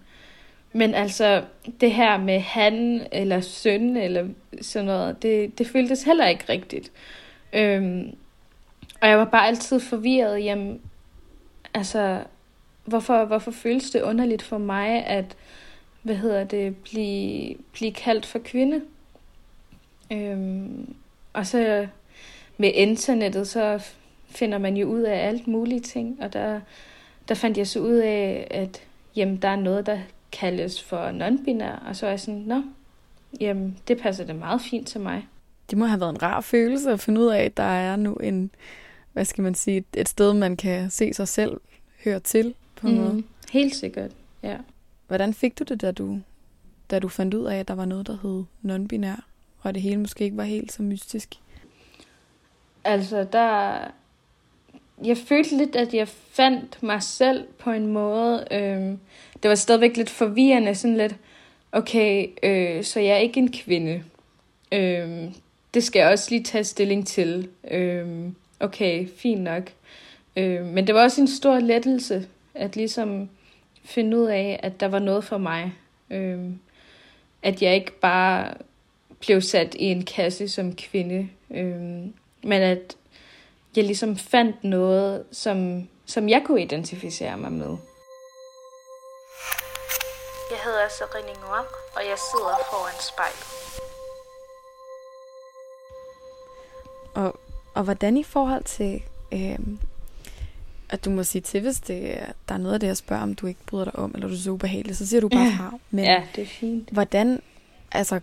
Men 0.73 0.93
altså, 0.93 1.43
det 1.81 1.91
her 1.91 2.17
med 2.17 2.39
han 2.39 3.07
eller 3.11 3.41
søn 3.41 3.97
eller 3.97 4.27
sådan 4.61 4.85
noget, 4.85 5.21
det, 5.21 5.57
det 5.57 5.67
føltes 5.67 6.03
heller 6.03 6.27
ikke 6.27 6.43
rigtigt. 6.49 6.91
Øhm, 7.53 8.15
og 9.01 9.09
jeg 9.09 9.17
var 9.17 9.25
bare 9.25 9.47
altid 9.47 9.79
forvirret, 9.79 10.43
jamen, 10.43 10.81
altså, 11.73 12.23
hvorfor, 12.85 13.25
hvorfor 13.25 13.51
føles 13.51 13.91
det 13.91 14.01
underligt 14.01 14.41
for 14.41 14.57
mig, 14.57 15.05
at, 15.05 15.37
hvad 16.01 16.15
hedder 16.15 16.43
det, 16.43 16.75
blive, 16.75 17.55
blive 17.73 17.93
kaldt 17.93 18.25
for 18.25 18.39
kvinde? 18.39 18.81
Øhm, 20.11 20.95
og 21.33 21.47
så 21.47 21.87
med 22.57 22.71
internettet, 22.73 23.47
så 23.47 23.79
finder 24.29 24.57
man 24.57 24.77
jo 24.77 24.87
ud 24.87 25.01
af 25.01 25.27
alt 25.27 25.47
mulige 25.47 25.79
ting, 25.79 26.17
og 26.21 26.33
der, 26.33 26.59
der 27.27 27.35
fandt 27.35 27.57
jeg 27.57 27.67
så 27.67 27.79
ud 27.79 27.95
af, 27.95 28.47
at 28.51 28.81
jamen, 29.15 29.37
der 29.37 29.47
er 29.47 29.55
noget, 29.55 29.85
der 29.85 29.99
kaldes 30.31 30.83
for 30.83 31.09
non-binær, 31.09 31.87
og 31.87 31.95
så 31.95 32.05
er 32.05 32.09
jeg 32.09 32.19
sådan, 32.19 32.39
nå, 32.39 32.63
jamen, 33.39 33.77
det 33.87 33.97
passer 33.97 34.25
da 34.25 34.33
meget 34.33 34.61
fint 34.61 34.87
til 34.87 35.01
mig. 35.01 35.27
Det 35.69 35.77
må 35.77 35.85
have 35.85 35.99
været 35.99 36.09
en 36.09 36.21
rar 36.21 36.41
følelse 36.41 36.91
at 36.91 36.99
finde 36.99 37.21
ud 37.21 37.27
af, 37.27 37.43
at 37.43 37.57
der 37.57 37.63
er 37.63 37.95
nu 37.95 38.13
en, 38.13 38.51
hvad 39.13 39.25
skal 39.25 39.41
man 39.41 39.55
sige, 39.55 39.83
et 39.93 40.09
sted, 40.09 40.33
man 40.33 40.57
kan 40.57 40.89
se 40.89 41.13
sig 41.13 41.27
selv 41.27 41.61
høre 42.03 42.19
til 42.19 42.53
på 42.75 42.87
en 42.87 42.95
mm. 42.95 43.01
måde. 43.01 43.23
Helt 43.51 43.75
sikkert, 43.75 44.11
ja. 44.43 44.57
Hvordan 45.07 45.33
fik 45.33 45.59
du 45.59 45.63
det, 45.63 45.81
da 45.81 45.91
du, 45.91 46.19
da 46.91 46.99
du 46.99 47.07
fandt 47.07 47.33
ud 47.33 47.45
af, 47.45 47.59
at 47.59 47.67
der 47.67 47.75
var 47.75 47.85
noget, 47.85 48.07
der 48.07 48.17
hed 48.21 48.43
non-binær, 48.63 49.21
og 49.59 49.73
det 49.73 49.81
hele 49.81 49.97
måske 49.97 50.23
ikke 50.23 50.37
var 50.37 50.43
helt 50.43 50.71
så 50.71 50.83
mystisk? 50.83 51.35
Altså, 52.83 53.23
der... 53.23 53.77
Jeg 55.03 55.17
følte 55.17 55.57
lidt, 55.57 55.75
at 55.75 55.93
jeg 55.93 56.07
fandt 56.07 56.83
mig 56.83 57.03
selv 57.03 57.47
på 57.59 57.71
en 57.71 57.87
måde. 57.87 58.47
Øh, 58.51 58.97
det 59.43 59.49
var 59.49 59.55
stadigvæk 59.55 59.97
lidt 59.97 60.09
forvirrende, 60.09 60.75
sådan 60.75 60.97
lidt, 60.97 61.15
okay, 61.71 62.27
øh, 62.43 62.83
så 62.83 62.99
jeg 62.99 63.11
er 63.11 63.17
ikke 63.17 63.39
en 63.39 63.51
kvinde. 63.51 64.03
Øh, 64.71 65.31
det 65.73 65.83
skal 65.83 65.99
jeg 65.99 66.09
også 66.09 66.29
lige 66.29 66.43
tage 66.43 66.63
stilling 66.63 67.07
til. 67.07 67.49
Øh, 67.71 68.07
okay, 68.59 69.07
fint 69.07 69.41
nok. 69.41 69.71
Øh, 70.35 70.65
men 70.65 70.87
det 70.87 70.95
var 70.95 71.03
også 71.03 71.21
en 71.21 71.27
stor 71.27 71.59
lettelse, 71.59 72.27
at 72.53 72.75
ligesom 72.75 73.29
finde 73.83 74.17
ud 74.17 74.25
af, 74.25 74.59
at 74.63 74.79
der 74.79 74.87
var 74.87 74.99
noget 74.99 75.23
for 75.23 75.37
mig. 75.37 75.73
Øh, 76.09 76.39
at 77.43 77.61
jeg 77.61 77.75
ikke 77.75 77.99
bare 77.99 78.53
blev 79.19 79.41
sat 79.41 79.75
i 79.79 79.83
en 79.83 80.05
kasse 80.05 80.47
som 80.47 80.75
kvinde, 80.75 81.29
øh, 81.51 81.81
men 82.43 82.61
at 82.61 82.96
jeg 83.77 83.85
ligesom 83.85 84.17
fandt 84.17 84.63
noget, 84.63 85.25
som, 85.31 85.87
som 86.05 86.29
jeg 86.29 86.43
kunne 86.45 86.61
identificere 86.61 87.37
mig 87.37 87.51
med. 87.51 87.77
Jeg 90.51 90.59
hedder 90.63 90.87
Serine 90.89 91.39
Nguyen, 91.39 91.65
og 91.95 92.01
jeg 92.09 92.17
sidder 92.31 92.57
foran 92.71 92.99
spejlet. 93.11 93.47
Og, 97.15 97.39
og 97.75 97.83
hvordan 97.83 98.17
i 98.17 98.23
forhold 98.23 98.63
til, 98.63 99.03
øh, 99.31 99.59
at 100.89 101.05
du 101.05 101.09
må 101.09 101.23
sige 101.23 101.41
til, 101.41 101.61
hvis 101.61 101.79
det, 101.79 102.19
der 102.49 102.55
er 102.55 102.57
noget 102.57 102.73
af 102.73 102.79
det, 102.79 102.87
jeg 102.87 102.97
spørger, 102.97 103.23
om 103.23 103.35
du 103.35 103.47
ikke 103.47 103.59
bryder 103.65 103.85
dig 103.85 103.95
om, 103.95 104.11
eller 104.13 104.27
du 104.27 104.33
er 104.33 104.37
så 104.37 104.51
ubehagelig, 104.51 104.97
så 104.97 105.07
siger 105.07 105.21
du 105.21 105.29
bare 105.29 105.51
fra. 105.57 105.73
Men 105.89 106.05
ja, 106.05 106.23
det 106.35 106.41
er 106.41 106.47
fint. 106.47 106.89
Hvordan, 106.89 107.41
altså 107.91 108.19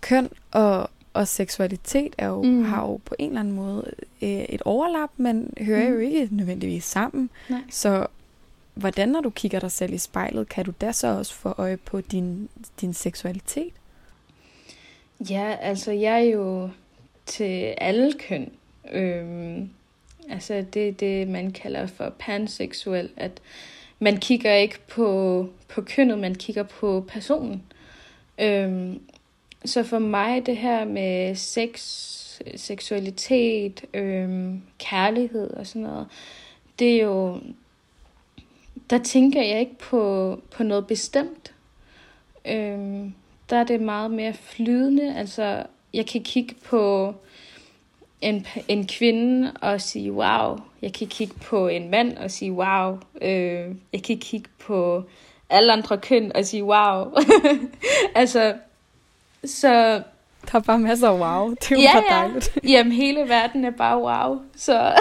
køn 0.00 0.30
og, 0.52 0.90
og 1.16 1.28
seksualitet 1.28 2.14
er 2.18 2.26
jo, 2.26 2.42
mm. 2.42 2.64
har 2.64 2.82
jo 2.82 2.96
på 2.96 3.14
en 3.18 3.28
eller 3.28 3.40
anden 3.40 3.54
måde 3.54 3.92
øh, 4.22 4.28
et 4.28 4.62
overlap, 4.62 5.10
men 5.16 5.52
hører 5.60 5.88
mm. 5.88 5.94
jo 5.94 5.98
ikke 5.98 6.28
nødvendigvis 6.30 6.84
sammen. 6.84 7.30
Nej. 7.48 7.60
Så 7.70 8.06
hvordan, 8.74 9.08
når 9.08 9.20
du 9.20 9.30
kigger 9.30 9.60
dig 9.60 9.70
selv 9.70 9.92
i 9.92 9.98
spejlet, 9.98 10.48
kan 10.48 10.64
du 10.64 10.72
da 10.80 10.92
så 10.92 11.06
også 11.06 11.34
få 11.34 11.54
øje 11.58 11.76
på 11.76 12.00
din, 12.00 12.48
din 12.80 12.94
seksualitet? 12.94 13.72
Ja, 15.30 15.56
altså 15.60 15.92
jeg 15.92 16.14
er 16.14 16.30
jo 16.30 16.70
til 17.26 17.74
alle 17.78 18.12
køn. 18.28 18.50
Øhm, 18.92 19.70
altså 20.30 20.64
det 20.74 20.88
er 20.88 20.92
det, 20.92 21.28
man 21.28 21.52
kalder 21.52 21.86
for 21.86 22.12
panseksuel, 22.18 23.10
at 23.16 23.40
man 23.98 24.16
kigger 24.16 24.54
ikke 24.54 24.78
på, 24.88 25.48
på 25.68 25.82
kønnet, 25.82 26.18
man 26.18 26.34
kigger 26.34 26.62
på 26.62 27.04
personen. 27.08 27.62
Øhm, 28.38 29.00
så 29.66 29.82
for 29.82 29.98
mig 29.98 30.46
det 30.46 30.56
her 30.56 30.84
med 30.84 31.34
sex, 31.34 31.80
seksualitet, 32.56 33.84
øh, 33.94 34.54
kærlighed 34.78 35.50
og 35.50 35.66
sådan 35.66 35.82
noget, 35.82 36.06
det 36.78 36.96
er 36.96 37.02
jo, 37.02 37.40
der 38.90 38.98
tænker 38.98 39.42
jeg 39.42 39.60
ikke 39.60 39.78
på, 39.78 40.36
på 40.50 40.62
noget 40.62 40.86
bestemt. 40.86 41.54
Øh, 42.44 43.10
der 43.50 43.56
er 43.56 43.64
det 43.64 43.80
meget 43.80 44.10
mere 44.10 44.32
flydende, 44.32 45.16
altså 45.16 45.62
jeg 45.94 46.06
kan 46.06 46.22
kigge 46.22 46.54
på 46.64 47.14
en, 48.20 48.46
en 48.68 48.86
kvinde 48.86 49.52
og 49.60 49.80
sige 49.80 50.12
wow. 50.12 50.56
Jeg 50.82 50.92
kan 50.92 51.06
kigge 51.06 51.34
på 51.34 51.68
en 51.68 51.90
mand 51.90 52.16
og 52.16 52.30
sige 52.30 52.52
wow. 52.52 52.98
Øh, 53.22 53.74
jeg 53.92 54.02
kan 54.04 54.18
kigge 54.18 54.48
på 54.58 55.04
alle 55.50 55.72
andre 55.72 55.98
køn 55.98 56.32
og 56.34 56.44
sige 56.44 56.64
wow. 56.64 57.12
altså, 58.14 58.54
så... 59.46 60.02
Der 60.52 60.58
er 60.58 60.62
bare 60.62 60.78
masser 60.78 61.08
af 61.08 61.18
wow. 61.18 61.50
Det 61.50 61.72
er 61.72 61.76
jo 61.76 61.80
ja, 61.80 61.92
bare 61.92 62.20
dejligt. 62.20 62.56
Ja. 62.56 62.68
Jamen, 62.72 62.92
hele 62.92 63.28
verden 63.28 63.64
er 63.64 63.70
bare 63.70 63.98
wow. 63.98 64.40
Så... 64.56 64.92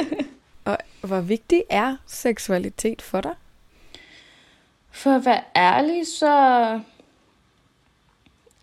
og 0.64 0.78
hvor 1.00 1.20
vigtig 1.20 1.62
er 1.70 1.96
seksualitet 2.06 3.02
for 3.02 3.20
dig? 3.20 3.34
For 4.90 5.10
at 5.10 5.24
være 5.24 5.42
ærlig, 5.56 6.06
så 6.06 6.30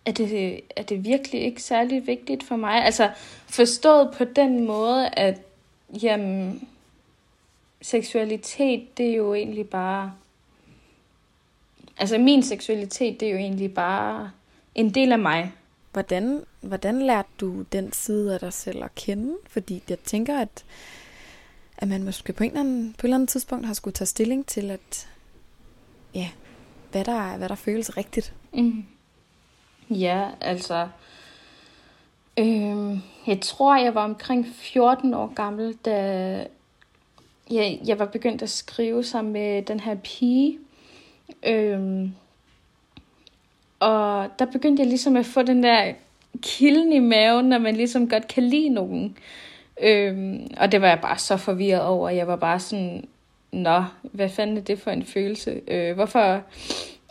er 0.06 0.12
det, 0.12 0.60
er 0.76 0.82
det 0.82 1.04
virkelig 1.04 1.42
ikke 1.42 1.62
særlig 1.62 2.06
vigtigt 2.06 2.44
for 2.44 2.56
mig. 2.56 2.84
Altså 2.84 3.10
forstået 3.46 4.14
på 4.16 4.24
den 4.24 4.66
måde, 4.66 5.08
at 5.08 5.40
jamen, 6.02 6.68
seksualitet, 7.82 8.98
det 8.98 9.10
er 9.10 9.14
jo 9.14 9.34
egentlig 9.34 9.68
bare... 9.68 10.12
Altså 11.98 12.18
min 12.18 12.42
seksualitet, 12.42 13.20
det 13.20 13.28
er 13.28 13.32
jo 13.32 13.38
egentlig 13.38 13.74
bare 13.74 14.30
en 14.74 14.90
del 14.90 15.12
af 15.12 15.18
mig. 15.18 15.52
Hvordan, 15.92 16.44
hvordan 16.60 17.02
lærte 17.02 17.28
du 17.40 17.62
den 17.62 17.92
side 17.92 18.34
af 18.34 18.40
dig 18.40 18.52
selv 18.52 18.84
at 18.84 18.94
kende? 18.94 19.36
Fordi 19.46 19.82
jeg 19.88 19.98
tænker, 19.98 20.38
at, 20.38 20.64
at 21.78 21.88
man 21.88 22.02
måske 22.02 22.32
på, 22.32 22.44
en 22.44 22.50
eller 22.50 22.60
anden, 22.60 22.92
på 22.92 23.00
et 23.00 23.04
eller 23.04 23.16
andet 23.16 23.28
tidspunkt 23.28 23.66
har 23.66 23.74
skulle 23.74 23.94
tage 23.94 24.06
stilling 24.06 24.46
til, 24.46 24.70
at 24.70 25.08
ja, 26.14 26.30
hvad 26.90 27.04
der, 27.04 27.36
hvad 27.36 27.48
der 27.48 27.54
føles 27.54 27.96
rigtigt. 27.96 28.34
Mm. 28.52 28.84
Ja, 29.90 30.30
altså... 30.40 30.88
Øh, 32.38 32.98
jeg 33.26 33.40
tror, 33.40 33.76
jeg 33.76 33.94
var 33.94 34.04
omkring 34.04 34.46
14 34.54 35.14
år 35.14 35.34
gammel, 35.34 35.74
da 35.74 35.96
jeg, 37.50 37.80
jeg 37.86 37.98
var 37.98 38.06
begyndt 38.06 38.42
at 38.42 38.50
skrive 38.50 39.04
sammen 39.04 39.32
med 39.32 39.62
den 39.62 39.80
her 39.80 39.94
pige. 39.94 40.58
Øh, 41.46 42.08
og 43.82 44.28
der 44.38 44.44
begyndte 44.44 44.80
jeg 44.80 44.88
ligesom 44.88 45.16
at 45.16 45.26
få 45.26 45.42
den 45.42 45.62
der 45.62 45.92
kilden 46.42 46.92
i 46.92 46.98
maven, 46.98 47.48
når 47.48 47.58
man 47.58 47.76
ligesom 47.76 48.08
godt 48.08 48.28
kan 48.28 48.42
lide 48.42 48.68
nogen. 48.68 49.16
Øhm, 49.82 50.50
og 50.56 50.72
det 50.72 50.80
var 50.80 50.88
jeg 50.88 51.00
bare 51.00 51.18
så 51.18 51.36
forvirret 51.36 51.82
over. 51.82 52.08
Jeg 52.08 52.26
var 52.26 52.36
bare 52.36 52.60
sådan, 52.60 53.04
nå, 53.52 53.84
hvad 54.02 54.28
fanden 54.28 54.56
er 54.56 54.60
det 54.60 54.78
for 54.78 54.90
en 54.90 55.04
følelse? 55.04 55.60
Øh, 55.68 55.94
hvorfor, 55.94 56.42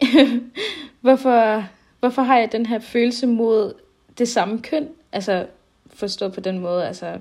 hvorfor 1.02 1.64
hvorfor 2.02 2.22
har 2.22 2.38
jeg 2.38 2.52
den 2.52 2.66
her 2.66 2.80
følelse 2.80 3.28
mod 3.28 3.74
det 4.18 4.28
samme 4.28 4.62
køn? 4.62 4.90
Altså 5.12 5.46
forstået 5.94 6.34
på 6.34 6.40
den 6.40 6.60
måde, 6.60 6.88
altså 6.88 7.18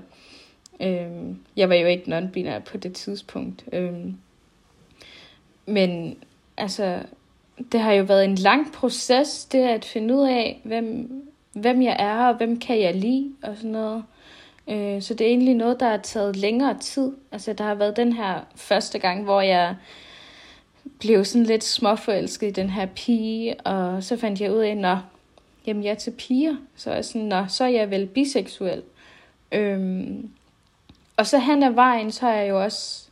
øhm, 0.81 1.37
jeg 1.55 1.69
var 1.69 1.75
jo 1.75 1.87
ikke 1.87 2.17
non-binær 2.17 2.59
på 2.59 2.77
det 2.77 2.93
tidspunkt. 2.93 3.65
Øhm, 3.73 4.15
men 5.65 6.17
altså, 6.57 6.99
det 7.71 7.79
har 7.79 7.91
jo 7.91 8.03
været 8.03 8.25
en 8.25 8.35
lang 8.35 8.73
proces, 8.73 9.45
det 9.45 9.63
at 9.63 9.85
finde 9.85 10.15
ud 10.15 10.27
af, 10.27 10.61
hvem, 10.63 11.11
hvem 11.53 11.81
jeg 11.81 11.95
er, 11.99 12.27
og 12.27 12.35
hvem 12.35 12.59
kan 12.59 12.81
jeg 12.81 12.95
lide, 12.95 13.31
og 13.43 13.55
sådan 13.55 13.71
noget. 13.71 14.03
Øh, 14.69 15.01
så 15.01 15.13
det 15.13 15.27
er 15.27 15.31
egentlig 15.31 15.55
noget, 15.55 15.79
der 15.79 15.89
har 15.89 15.97
taget 15.97 16.35
længere 16.35 16.79
tid. 16.79 17.11
Altså, 17.31 17.53
der 17.53 17.63
har 17.63 17.75
været 17.75 17.97
den 17.97 18.13
her 18.13 18.39
første 18.55 18.99
gang, 18.99 19.23
hvor 19.23 19.41
jeg 19.41 19.75
blev 20.99 21.25
sådan 21.25 21.45
lidt 21.45 21.63
småforelsket 21.63 22.47
i 22.47 22.51
den 22.51 22.69
her 22.69 22.85
pige, 22.85 23.59
og 23.59 24.03
så 24.03 24.17
fandt 24.17 24.41
jeg 24.41 24.51
ud 24.51 24.59
af, 24.59 24.69
at 24.69 24.97
jamen 25.65 25.83
jeg 25.83 25.91
er 25.91 25.95
til 25.95 26.11
piger, 26.11 26.55
så 26.75 26.91
er 26.91 27.01
sådan, 27.01 27.27
nå, 27.27 27.45
så 27.47 27.63
er 27.63 27.67
jeg 27.67 27.91
vel 27.91 28.05
biseksuel. 28.05 28.81
Øhm, 29.51 30.29
og 31.17 31.27
så 31.27 31.39
hen 31.39 31.63
ad 31.63 31.71
vejen, 31.71 32.11
så 32.11 32.25
har 32.25 32.33
jeg 32.33 32.49
jo 32.49 32.63
også 32.63 33.10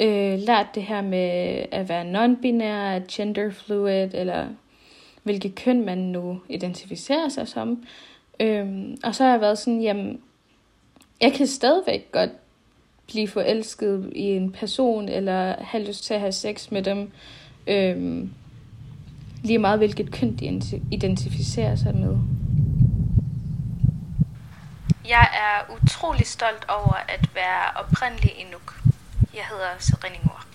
øh, 0.00 0.38
lært 0.38 0.66
det 0.74 0.82
her 0.82 1.00
med 1.00 1.64
at 1.70 1.88
være 1.88 2.04
non-binær, 2.04 3.12
genderfluid, 3.12 4.14
eller 4.14 4.48
hvilket 5.22 5.54
køn 5.54 5.84
man 5.84 5.98
nu 5.98 6.40
identificerer 6.48 7.28
sig 7.28 7.48
som. 7.48 7.84
Øhm, 8.40 8.96
og 9.04 9.14
så 9.14 9.24
har 9.24 9.30
jeg 9.30 9.40
været 9.40 9.58
sådan, 9.58 9.80
jamen, 9.80 10.20
jeg 11.20 11.32
kan 11.32 11.46
stadigvæk 11.46 12.12
godt 12.12 12.30
blive 13.06 13.28
forelsket 13.28 14.12
i 14.14 14.22
en 14.22 14.52
person, 14.52 15.08
eller 15.08 15.64
have 15.64 15.84
lyst 15.84 16.04
til 16.04 16.14
at 16.14 16.20
have 16.20 16.32
sex 16.32 16.70
med 16.70 16.82
dem. 16.82 17.10
Øhm, 17.66 18.30
lige 19.42 19.58
meget 19.58 19.78
hvilket 19.78 20.12
køn 20.12 20.36
de 20.36 20.62
identificerer 20.90 21.76
sig 21.76 21.94
med. 21.94 22.16
Jeg 25.08 25.28
er 25.34 25.74
utrolig 25.74 26.26
stolt 26.26 26.66
over 26.68 26.94
at 27.08 27.30
være 27.34 27.82
oprindelig 27.84 28.32
Inuk. 28.38 28.80
Jeg 29.34 29.44
hedder 29.50 29.68
Serene 29.78 30.16
Ngor. 30.24 30.46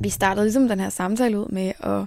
Vi 0.00 0.10
startede 0.10 0.44
ligesom 0.44 0.68
den 0.68 0.80
her 0.80 0.90
samtale 0.90 1.38
ud 1.38 1.48
med 1.48 1.72
at 1.80 2.06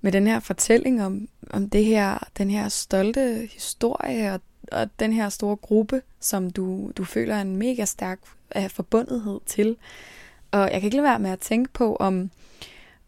med 0.00 0.12
den 0.12 0.26
her 0.26 0.40
fortælling 0.40 1.04
om, 1.04 1.28
om 1.50 1.70
det 1.70 1.84
her, 1.84 2.18
den 2.38 2.50
her 2.50 2.68
stolte 2.68 3.48
historie 3.52 4.34
og 4.34 4.40
og 4.72 4.90
den 4.98 5.12
her 5.12 5.28
store 5.28 5.56
gruppe, 5.56 6.02
som 6.20 6.50
du, 6.50 6.90
du 6.96 7.04
føler 7.04 7.40
en 7.40 7.56
mega 7.56 7.84
stærk 7.84 8.18
forbundethed 8.68 9.40
til. 9.46 9.76
Og 10.50 10.60
jeg 10.60 10.70
kan 10.70 10.82
ikke 10.82 10.96
lade 10.96 11.08
være 11.08 11.18
med 11.18 11.30
at 11.30 11.40
tænke 11.40 11.72
på, 11.72 11.96
om, 11.96 12.30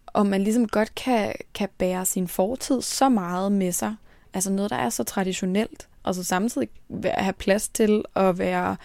om 0.07 0.27
man 0.27 0.43
ligesom 0.43 0.69
godt 0.69 0.95
kan, 0.95 1.35
kan 1.55 1.69
bære 1.79 2.05
sin 2.05 2.29
fortid 2.29 2.83
så 2.83 3.09
meget 3.09 3.53
med 3.53 3.73
sig. 3.73 3.95
Altså 4.35 4.53
noget, 4.53 4.71
der 4.71 4.77
er 4.77 4.91
så 4.91 5.05
traditionelt, 5.05 5.89
og 6.07 6.15
så 6.15 6.25
samtidig 6.25 6.69
have 7.05 7.33
plads 7.33 7.69
til 7.69 8.05
at 8.15 8.39
være 8.39 8.77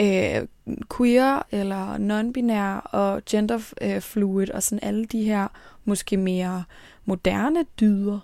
øh, 0.00 0.46
queer 0.96 1.46
eller 1.50 1.96
non-binær 1.98 2.90
og 2.92 3.22
genderfluid 3.30 4.50
og 4.50 4.62
sådan 4.62 4.78
alle 4.82 5.04
de 5.04 5.24
her 5.24 5.48
måske 5.84 6.16
mere 6.16 6.64
moderne 7.04 7.64
dyder. 7.80 8.18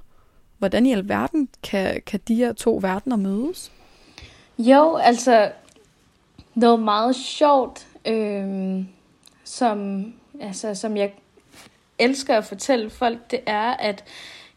Hvordan 0.59 0.87
i 0.87 0.93
alverden 0.93 1.49
kan, 1.62 2.03
kan 2.07 2.21
de 2.29 2.35
her 2.35 2.53
to 2.53 2.79
verdener 2.83 3.17
mødes? 3.17 3.73
Jo, 4.59 4.97
altså 4.97 5.53
noget 6.55 6.81
meget 6.81 7.17
sjovt, 7.17 7.87
øh, 8.07 8.85
som, 9.45 10.05
altså, 10.41 10.75
som 10.75 10.97
jeg 10.97 11.12
elsker 11.99 12.37
at 12.37 12.45
fortælle 12.45 12.91
folk, 12.91 13.31
det 13.31 13.41
er, 13.47 13.71
at 13.71 14.05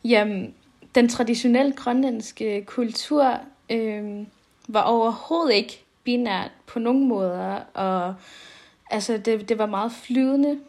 jamen, 0.04 0.54
den 0.96 1.10
traditionelle 1.10 1.72
grønlandske 1.72 2.64
kultur 2.66 3.40
øh, 3.70 4.28
var 4.68 4.82
overhovedet 4.82 5.54
ikke 5.54 5.84
binært 6.04 6.52
på 6.68 6.80
nogen 6.80 7.08
måder, 7.08 7.60
og 7.74 8.16
altså 8.90 9.18
det, 9.18 9.50
det 9.50 9.58
var 9.58 9.66
meget 9.66 9.92
flydende. 9.92 10.60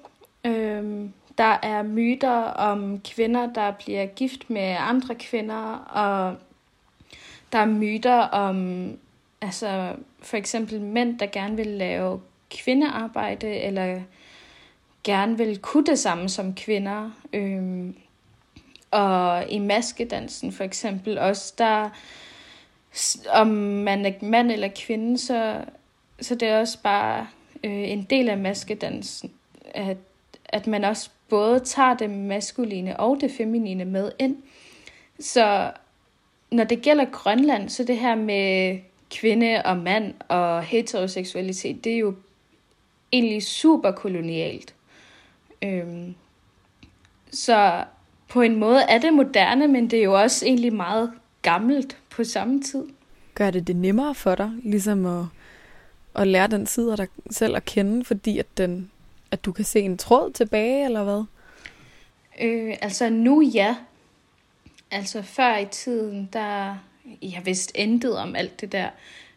Øh, 0.44 1.08
der 1.38 1.58
er 1.62 1.82
myter 1.82 2.42
om 2.42 3.00
kvinder, 3.00 3.52
der 3.52 3.70
bliver 3.70 4.06
gift 4.06 4.50
med 4.50 4.76
andre 4.78 5.14
kvinder, 5.14 5.74
og 5.74 6.36
der 7.52 7.58
er 7.58 7.66
myter 7.66 8.18
om 8.18 8.90
altså 9.40 9.92
for 10.22 10.36
eksempel 10.36 10.80
mænd, 10.80 11.18
der 11.18 11.26
gerne 11.26 11.56
vil 11.56 11.66
lave 11.66 12.20
kvindearbejde, 12.50 13.48
eller 13.48 14.00
gerne 15.04 15.38
vil 15.38 15.58
kunne 15.58 15.86
det 15.86 15.98
samme 15.98 16.28
som 16.28 16.54
kvinder. 16.54 17.10
Øhm, 17.32 17.96
og 18.90 19.48
i 19.48 19.58
maskedansen 19.58 20.52
for 20.52 20.64
eksempel 20.64 21.18
også, 21.18 21.54
der 21.58 21.90
om 23.28 23.46
man 23.46 24.06
er 24.06 24.12
mand 24.22 24.52
eller 24.52 24.68
kvinde, 24.76 25.18
så, 25.18 25.64
så 26.20 26.34
det 26.34 26.48
er 26.48 26.60
også 26.60 26.78
bare 26.82 27.26
øh, 27.64 27.90
en 27.90 28.02
del 28.02 28.28
af 28.28 28.38
maskedansen, 28.38 29.32
at, 29.74 29.96
at 30.44 30.66
man 30.66 30.84
også 30.84 31.10
både 31.28 31.60
tager 31.60 31.94
det 31.94 32.10
maskuline 32.10 33.00
og 33.00 33.18
det 33.20 33.30
feminine 33.30 33.84
med 33.84 34.12
ind. 34.18 34.36
Så 35.20 35.72
når 36.50 36.64
det 36.64 36.82
gælder 36.82 37.04
Grønland, 37.04 37.68
så 37.68 37.84
det 37.84 37.98
her 37.98 38.14
med 38.14 38.78
kvinde 39.10 39.62
og 39.64 39.76
mand 39.76 40.14
og 40.28 40.62
heteroseksualitet, 40.62 41.84
det 41.84 41.92
er 41.92 41.98
jo 41.98 42.14
egentlig 43.12 43.42
super 43.42 43.90
kolonialt. 43.90 44.74
Øhm, 45.62 46.14
så 47.30 47.84
på 48.28 48.40
en 48.40 48.56
måde 48.56 48.80
er 48.82 48.98
det 48.98 49.12
moderne, 49.12 49.68
men 49.68 49.90
det 49.90 49.98
er 49.98 50.04
jo 50.04 50.20
også 50.20 50.46
egentlig 50.46 50.72
meget 50.72 51.12
gammelt 51.46 51.96
på 52.10 52.24
samme 52.24 52.62
tid. 52.62 52.84
Gør 53.34 53.50
det 53.50 53.66
det 53.66 53.76
nemmere 53.76 54.14
for 54.14 54.34
dig, 54.34 54.50
ligesom 54.62 55.06
at, 55.06 55.24
at 56.14 56.26
lære 56.28 56.46
den 56.46 56.66
side 56.66 56.90
af 56.90 56.96
dig 56.96 57.08
selv 57.30 57.56
at 57.56 57.64
kende, 57.64 58.04
fordi 58.04 58.38
at, 58.38 58.58
den, 58.58 58.90
at 59.30 59.44
du 59.44 59.52
kan 59.52 59.64
se 59.64 59.80
en 59.80 59.98
tråd 59.98 60.30
tilbage, 60.32 60.84
eller 60.84 61.04
hvad? 61.04 61.24
Øh, 62.40 62.76
altså 62.80 63.10
nu 63.10 63.42
ja. 63.42 63.76
Altså 64.90 65.22
før 65.22 65.56
i 65.56 65.66
tiden, 65.66 66.28
der 66.32 66.76
jeg 67.22 67.42
vidste 67.44 67.80
intet 67.80 68.18
om 68.18 68.36
alt 68.36 68.60
det 68.60 68.72
der, 68.72 68.88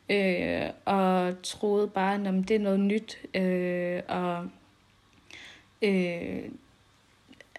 øh, 0.10 0.69
og 0.86 1.34
troede 1.43 1.88
bare, 1.88 2.15
at 2.15 2.48
det 2.48 2.56
er 2.56 2.60
noget 2.60 2.80
nyt, 2.80 3.17
øh, 3.34 4.02
og 4.08 4.48
øh, 5.82 6.43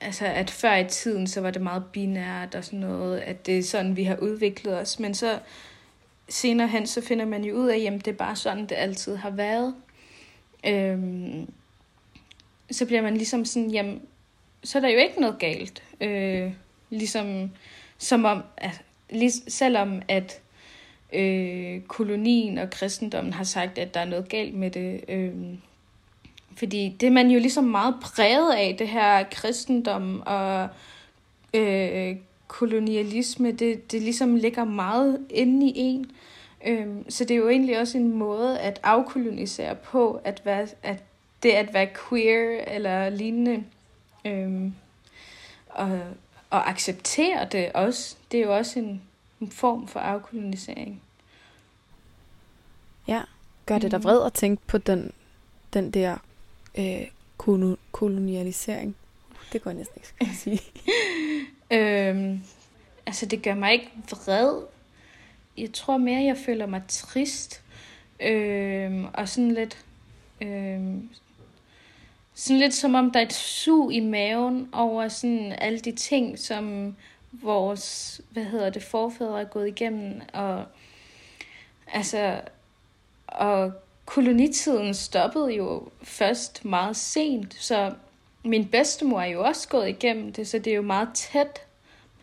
altså 0.00 0.24
at 0.24 0.50
før 0.50 0.76
i 0.76 0.88
tiden, 0.88 1.26
så 1.26 1.40
var 1.40 1.50
det 1.50 1.62
meget 1.62 1.84
binært 1.92 2.54
og 2.54 2.64
sådan 2.64 2.78
noget, 2.78 3.18
at 3.18 3.46
det 3.46 3.58
er 3.58 3.62
sådan, 3.62 3.96
vi 3.96 4.04
har 4.04 4.16
udviklet 4.16 4.78
os, 4.78 4.98
men 4.98 5.14
så 5.14 5.38
senere 6.28 6.68
hen, 6.68 6.86
så 6.86 7.00
finder 7.00 7.24
man 7.24 7.44
jo 7.44 7.54
ud 7.54 7.68
af, 7.68 7.78
at 7.78 8.04
det 8.04 8.08
er 8.08 8.16
bare 8.16 8.36
sådan, 8.36 8.66
det 8.66 8.74
altid 8.74 9.16
har 9.16 9.30
været. 9.30 9.74
Øhm, 10.66 11.52
så 12.70 12.86
bliver 12.86 13.02
man 13.02 13.16
ligesom 13.16 13.44
sådan, 13.44 13.70
jamen, 13.70 14.02
så 14.64 14.78
er 14.78 14.82
der 14.82 14.88
jo 14.88 14.98
ikke 14.98 15.20
noget 15.20 15.38
galt. 15.38 15.82
Øh, 16.00 16.52
ligesom, 16.90 17.50
som 17.98 18.24
om, 18.24 18.42
at, 18.56 18.82
lig, 19.10 19.30
selvom 19.48 20.02
at 20.08 20.40
øh, 21.12 21.80
kolonien 21.80 22.58
og 22.58 22.70
kristendommen 22.70 23.32
har 23.32 23.44
sagt, 23.44 23.78
at 23.78 23.94
der 23.94 24.00
er 24.00 24.04
noget 24.04 24.28
galt 24.28 24.54
med 24.54 24.70
det. 24.70 25.04
Øh, 25.08 25.34
fordi 26.56 26.96
det 27.00 27.06
er 27.06 27.10
man 27.10 27.30
jo 27.30 27.38
ligesom 27.38 27.64
meget 27.64 27.94
præget 28.02 28.52
af, 28.52 28.76
det 28.78 28.88
her 28.88 29.24
kristendom 29.30 30.22
og 30.26 30.68
øh, 31.54 32.16
kolonialisme, 32.48 33.52
det, 33.52 33.92
det 33.92 34.02
ligesom 34.02 34.36
ligger 34.36 34.64
meget 34.64 35.26
inde 35.30 35.66
i 35.66 35.72
en. 35.74 36.10
Øh, 36.66 36.86
så 37.08 37.24
det 37.24 37.30
er 37.30 37.38
jo 37.38 37.48
egentlig 37.48 37.78
også 37.78 37.98
en 37.98 38.12
måde 38.12 38.58
at 38.58 38.80
afkolonisere 38.82 39.74
på, 39.74 40.20
at, 40.24 40.42
være, 40.44 40.66
at 40.82 41.02
det 41.42 41.50
at 41.50 41.74
være 41.74 41.88
queer 42.08 42.64
eller 42.66 43.08
lignende. 43.08 43.64
Øh, 44.24 44.70
og, 45.68 46.00
og 46.50 46.68
acceptere 46.68 47.48
det 47.52 47.72
også. 47.72 48.16
Det 48.32 48.40
er 48.40 48.44
jo 48.44 48.56
også 48.56 48.78
en, 48.78 49.02
en 49.40 49.50
form 49.50 49.88
for 49.88 50.00
afkolonisering. 50.00 51.02
Ja, 53.08 53.22
gør 53.66 53.78
det 53.78 53.90
dig 53.90 53.98
mm. 53.98 54.04
vred 54.04 54.26
at 54.26 54.32
tænke 54.32 54.62
på 54.66 54.78
den, 54.78 55.12
den 55.74 55.90
der 55.90 56.16
øh, 56.78 57.06
kolonialisering? 57.92 58.96
Det 59.52 59.62
går 59.62 59.70
jeg 59.70 59.78
næsten 59.78 59.96
ikke 59.96 60.08
skal 60.08 60.26
sige. 60.36 60.60
øhm, 61.78 62.40
altså, 63.06 63.26
det 63.26 63.42
gør 63.42 63.54
mig 63.54 63.72
ikke 63.72 63.90
vred. 64.10 64.62
Jeg 65.58 65.72
tror 65.72 65.96
mere, 65.96 66.24
jeg 66.24 66.36
føler 66.36 66.66
mig 66.66 66.82
trist. 66.88 67.62
Øhm, 68.20 69.06
og 69.14 69.28
sådan 69.28 69.50
lidt... 69.50 69.84
Øhm, 70.40 71.08
sådan 72.34 72.60
lidt 72.60 72.74
som 72.74 72.94
om, 72.94 73.10
der 73.10 73.20
er 73.20 73.24
et 73.24 73.32
sug 73.32 73.92
i 73.92 74.00
maven 74.00 74.68
over 74.72 75.08
sådan 75.08 75.52
alle 75.52 75.78
de 75.78 75.92
ting, 75.92 76.38
som 76.38 76.96
vores, 77.32 78.20
hvad 78.30 78.44
hedder 78.44 78.70
det, 78.70 78.82
forfædre 78.82 79.40
er 79.40 79.44
gået 79.44 79.68
igennem. 79.68 80.20
Og 80.32 80.64
altså, 81.92 82.40
og 83.26 83.72
kolonitiden 84.10 84.94
stoppede 84.94 85.54
jo 85.54 85.88
først 86.02 86.64
meget 86.64 86.96
sent, 86.96 87.54
så 87.54 87.94
min 88.44 88.68
bedstemor 88.68 89.20
er 89.20 89.26
jo 89.26 89.44
også 89.44 89.68
gået 89.68 89.88
igennem 89.88 90.32
det, 90.32 90.48
så 90.48 90.58
det 90.58 90.70
er 90.70 90.76
jo 90.76 90.82
meget 90.82 91.08
tæt, 91.14 91.60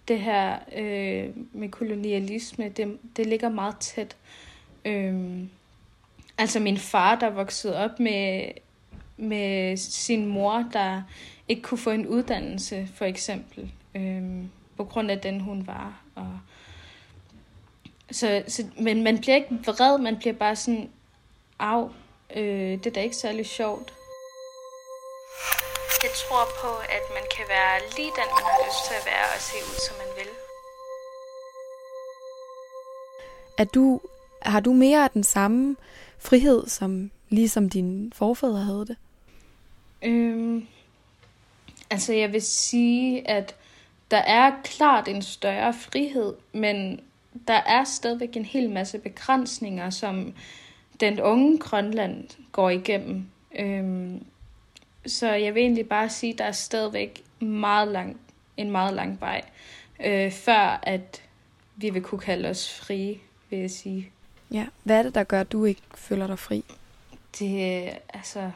det 0.08 0.20
her 0.20 0.60
øh, 0.76 1.30
med 1.54 1.70
kolonialisme, 1.70 2.70
det, 2.70 2.98
det 3.18 3.26
ligger 3.26 3.50
meget 3.50 3.78
tæt. 3.80 4.16
Øhm, 4.86 5.50
altså 6.38 6.60
min 6.60 6.78
far, 6.78 7.16
der 7.16 7.30
voksede 7.30 7.78
op 7.78 8.00
med, 8.00 8.44
med 9.18 9.78
sin 9.78 10.26
mor, 10.26 10.66
der 10.74 11.02
ikke 11.48 11.62
kunne 11.62 11.78
få 11.78 11.90
en 11.90 12.08
uddannelse, 12.08 12.88
for 12.96 13.06
eksempel, 13.06 13.72
øhm, 13.96 14.50
på 14.78 14.84
grund 14.84 15.12
af 15.12 15.20
den, 15.20 15.40
hun 15.40 15.68
var. 15.68 16.02
Og 16.16 16.40
så, 18.12 18.44
så, 18.48 18.64
men 18.80 19.04
man 19.04 19.18
bliver 19.18 19.36
ikke 19.36 19.60
vred, 19.66 19.98
man 19.98 20.18
bliver 20.18 20.34
bare 20.34 20.56
sådan, 20.56 20.90
af, 21.60 21.88
øh, 22.36 22.72
det 22.72 22.86
er 22.86 22.92
da 22.92 23.02
ikke 23.02 23.16
særlig 23.16 23.46
sjovt. 23.46 23.94
Jeg 26.04 26.12
tror 26.12 26.46
på, 26.62 26.72
at 26.78 27.06
man 27.14 27.24
kan 27.38 27.46
være 27.50 27.80
lige 27.98 28.12
den, 28.20 28.30
man 28.36 28.44
har 28.50 28.60
lyst 28.68 28.82
til 28.88 28.96
at 29.00 29.06
være, 29.06 29.26
og 29.36 29.42
se 29.42 29.56
ud, 29.70 29.80
som 29.88 29.96
man 29.98 30.12
vil. 30.18 30.32
Er 33.58 33.64
du, 33.64 34.02
har 34.42 34.60
du 34.60 34.74
mere 34.74 35.04
af 35.04 35.10
den 35.10 35.24
samme 35.24 35.76
frihed, 36.20 36.68
som 36.68 37.12
ligesom 37.30 37.70
dine 37.70 38.12
forfædre 38.14 38.60
havde 38.60 38.86
det? 38.86 38.98
Øhm, 40.02 40.68
altså, 41.90 42.14
jeg 42.14 42.34
vil 42.34 42.42
sige, 42.42 43.28
at 43.28 43.56
der 44.12 44.18
er 44.18 44.52
klart 44.64 45.08
en 45.08 45.22
større 45.22 45.74
frihed, 45.74 46.34
men 46.54 47.00
der 47.48 47.54
er 47.54 47.84
stadigvæk 47.84 48.36
en 48.36 48.46
hel 48.46 48.70
masse 48.70 49.00
begrænsninger, 49.00 49.90
som 49.90 50.34
den 51.00 51.22
unge 51.22 51.58
Grønland 51.58 52.28
går 52.52 52.70
igennem. 52.70 53.26
Øhm, 53.60 54.26
så 55.06 55.32
jeg 55.32 55.56
vil 55.56 55.62
egentlig 55.62 55.90
bare 55.90 56.10
sige, 56.10 56.34
at 56.34 56.40
der 56.40 56.46
er 56.46 56.52
stadigvæk 56.52 57.24
meget 57.40 57.88
lang, 57.88 58.20
en 58.58 58.72
meget 58.72 58.94
lang 58.94 59.22
vej, 59.22 59.42
øh, 60.06 60.32
før 60.32 60.80
at 60.84 61.24
vi 61.76 61.90
vil 61.90 62.02
kunne 62.02 62.20
kalde 62.20 62.50
os 62.50 62.74
frie, 62.74 63.18
vil 63.50 63.60
jeg 63.60 63.72
sige. 63.72 64.12
Ja, 64.52 64.66
hvad 64.84 65.00
er 65.00 65.04
det, 65.04 65.16
der 65.16 65.24
gør, 65.24 65.42
at 65.42 65.52
du 65.52 65.66
ikke 65.66 65.82
føler 65.96 66.28
dig 66.28 66.40
fri? 66.40 66.64
Det, 67.40 67.90
altså, 68.14 68.52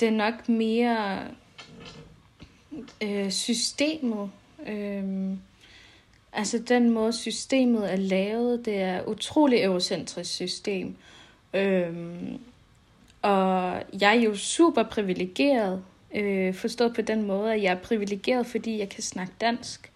det 0.00 0.08
er 0.08 0.12
nok 0.12 0.48
mere 0.48 1.28
øh, 3.02 3.30
systemet. 3.30 4.30
Øh, 4.66 5.32
Altså 6.36 6.58
den 6.58 6.90
måde 6.90 7.12
systemet 7.12 7.92
er 7.92 7.96
lavet, 7.96 8.64
det 8.64 8.76
er 8.76 9.00
et 9.00 9.06
utrolig 9.06 9.62
eurocentrisk 9.62 10.30
system. 10.30 10.96
Øhm, 11.54 12.38
og 13.22 13.82
jeg 14.00 14.16
er 14.16 14.20
jo 14.20 14.36
super 14.36 14.82
privilegeret, 14.82 15.84
øh, 16.14 16.54
forstået 16.54 16.94
på 16.94 17.02
den 17.02 17.22
måde, 17.26 17.54
at 17.54 17.62
jeg 17.62 17.72
er 17.72 17.80
privilegeret, 17.80 18.46
fordi 18.46 18.78
jeg 18.78 18.88
kan 18.88 19.02
snakke 19.02 19.32
dansk 19.40 19.92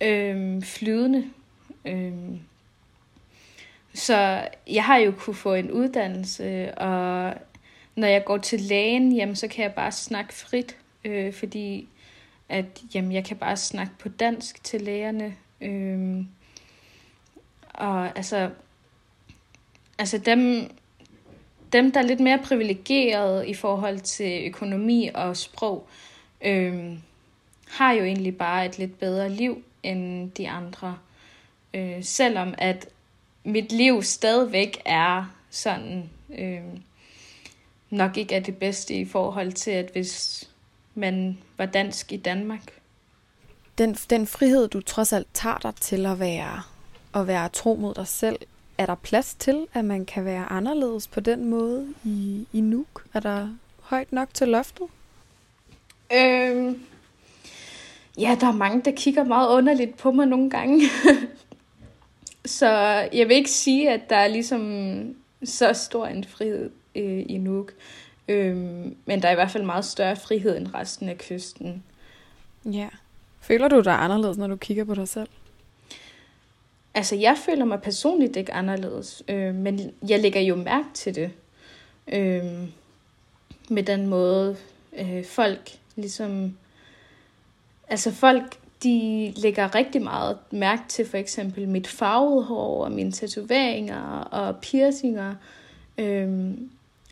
øh, 0.00 0.62
flydende. 0.62 1.24
Øh, 1.84 2.12
så 3.94 4.48
jeg 4.66 4.84
har 4.84 4.96
jo 4.96 5.14
kunne 5.18 5.36
få 5.36 5.54
en 5.54 5.70
uddannelse, 5.70 6.78
og 6.78 7.34
når 7.94 8.08
jeg 8.08 8.24
går 8.24 8.38
til 8.38 8.60
lægen, 8.60 9.12
jamen, 9.12 9.36
så 9.36 9.48
kan 9.48 9.62
jeg 9.62 9.72
bare 9.74 9.92
snakke 9.92 10.34
frit, 10.34 10.76
øh, 11.04 11.32
fordi 11.32 11.88
at 12.48 12.64
jamen, 12.94 13.12
jeg 13.12 13.24
kan 13.24 13.36
bare 13.36 13.56
snakke 13.56 13.92
på 13.98 14.08
dansk 14.08 14.64
til 14.64 14.80
lægerne. 14.80 15.36
Øhm, 15.60 16.28
og 17.74 18.16
altså, 18.16 18.50
altså 19.98 20.18
dem, 20.18 20.70
dem, 21.72 21.92
der 21.92 22.00
er 22.00 22.04
lidt 22.04 22.20
mere 22.20 22.38
privilegerede 22.44 23.48
i 23.48 23.54
forhold 23.54 24.00
til 24.00 24.46
økonomi 24.46 25.10
og 25.14 25.36
sprog, 25.36 25.88
øhm, 26.40 26.98
har 27.68 27.92
jo 27.92 28.04
egentlig 28.04 28.38
bare 28.38 28.66
et 28.66 28.78
lidt 28.78 28.98
bedre 28.98 29.30
liv 29.30 29.62
end 29.82 30.30
de 30.30 30.48
andre. 30.48 30.98
Øh, 31.74 32.04
selvom 32.04 32.54
at 32.58 32.88
mit 33.44 33.72
liv 33.72 34.02
stadigvæk 34.02 34.82
er 34.84 35.34
sådan, 35.50 36.10
øh, 36.38 36.60
nok 37.90 38.16
ikke 38.16 38.34
er 38.34 38.40
det 38.40 38.56
bedste 38.56 38.94
i 38.94 39.04
forhold 39.04 39.52
til, 39.52 39.70
at 39.70 39.90
hvis 39.92 40.44
man 40.94 41.38
var 41.56 41.66
dansk 41.66 42.12
i 42.12 42.16
Danmark. 42.16 42.77
Den, 43.78 43.94
den 43.94 44.26
frihed, 44.26 44.68
du 44.68 44.80
trods 44.80 45.12
alt 45.12 45.26
tager 45.34 45.58
dig 45.58 45.74
til 45.74 46.06
at 46.06 46.20
være, 46.20 46.62
at 47.14 47.26
være 47.26 47.48
tro 47.48 47.74
mod 47.74 47.94
dig 47.94 48.06
selv, 48.06 48.38
er 48.78 48.86
der 48.86 48.94
plads 48.94 49.34
til, 49.34 49.66
at 49.74 49.84
man 49.84 50.04
kan 50.04 50.24
være 50.24 50.52
anderledes 50.52 51.08
på 51.08 51.20
den 51.20 51.44
måde 51.44 51.94
i, 52.04 52.46
i 52.52 52.60
Nuuk? 52.60 53.04
Er 53.14 53.20
der 53.20 53.48
højt 53.80 54.12
nok 54.12 54.28
til 54.34 54.48
loftet? 54.48 54.86
Øhm, 56.12 56.82
ja, 58.18 58.36
der 58.40 58.46
er 58.46 58.52
mange, 58.52 58.82
der 58.84 58.90
kigger 58.96 59.24
meget 59.24 59.48
underligt 59.48 59.96
på 59.96 60.10
mig 60.10 60.26
nogle 60.26 60.50
gange. 60.50 60.82
så 62.58 62.68
jeg 63.12 63.28
vil 63.28 63.36
ikke 63.36 63.50
sige, 63.50 63.90
at 63.90 64.10
der 64.10 64.16
er 64.16 64.28
ligesom 64.28 65.14
så 65.44 65.72
stor 65.72 66.06
en 66.06 66.24
frihed 66.24 66.70
øh, 66.94 67.24
i 67.28 67.38
Nuuk. 67.38 67.72
Øhm, 68.28 68.96
men 69.06 69.22
der 69.22 69.28
er 69.28 69.32
i 69.32 69.34
hvert 69.34 69.50
fald 69.50 69.64
meget 69.64 69.84
større 69.84 70.16
frihed 70.16 70.56
end 70.56 70.74
resten 70.74 71.08
af 71.08 71.18
kysten. 71.18 71.84
Ja. 72.64 72.88
Føler 73.48 73.68
du 73.68 73.80
dig 73.80 73.92
anderledes, 73.92 74.38
når 74.38 74.46
du 74.46 74.56
kigger 74.56 74.84
på 74.84 74.94
dig 74.94 75.08
selv? 75.08 75.28
Altså, 76.94 77.16
jeg 77.16 77.36
føler 77.46 77.64
mig 77.64 77.82
personligt 77.82 78.36
ikke 78.36 78.52
anderledes, 78.52 79.22
øh, 79.28 79.54
men 79.54 79.94
jeg 80.08 80.20
lægger 80.20 80.40
jo 80.40 80.56
mærke 80.56 80.88
til 80.94 81.14
det. 81.14 81.30
Øh, 82.12 82.44
med 83.70 83.82
den 83.82 84.06
måde, 84.06 84.56
øh, 84.98 85.24
folk 85.24 85.70
ligesom... 85.96 86.56
Altså, 87.88 88.12
folk, 88.12 88.58
de 88.82 89.32
lægger 89.36 89.74
rigtig 89.74 90.02
meget 90.02 90.38
mærke 90.50 90.82
til 90.88 91.06
for 91.06 91.16
eksempel 91.16 91.68
mit 91.68 91.86
farvede 91.86 92.44
hår 92.44 92.84
og 92.84 92.92
mine 92.92 93.12
tatoveringer 93.12 94.20
og 94.20 94.56
piercinger. 94.56 95.34
Øh, 95.98 96.50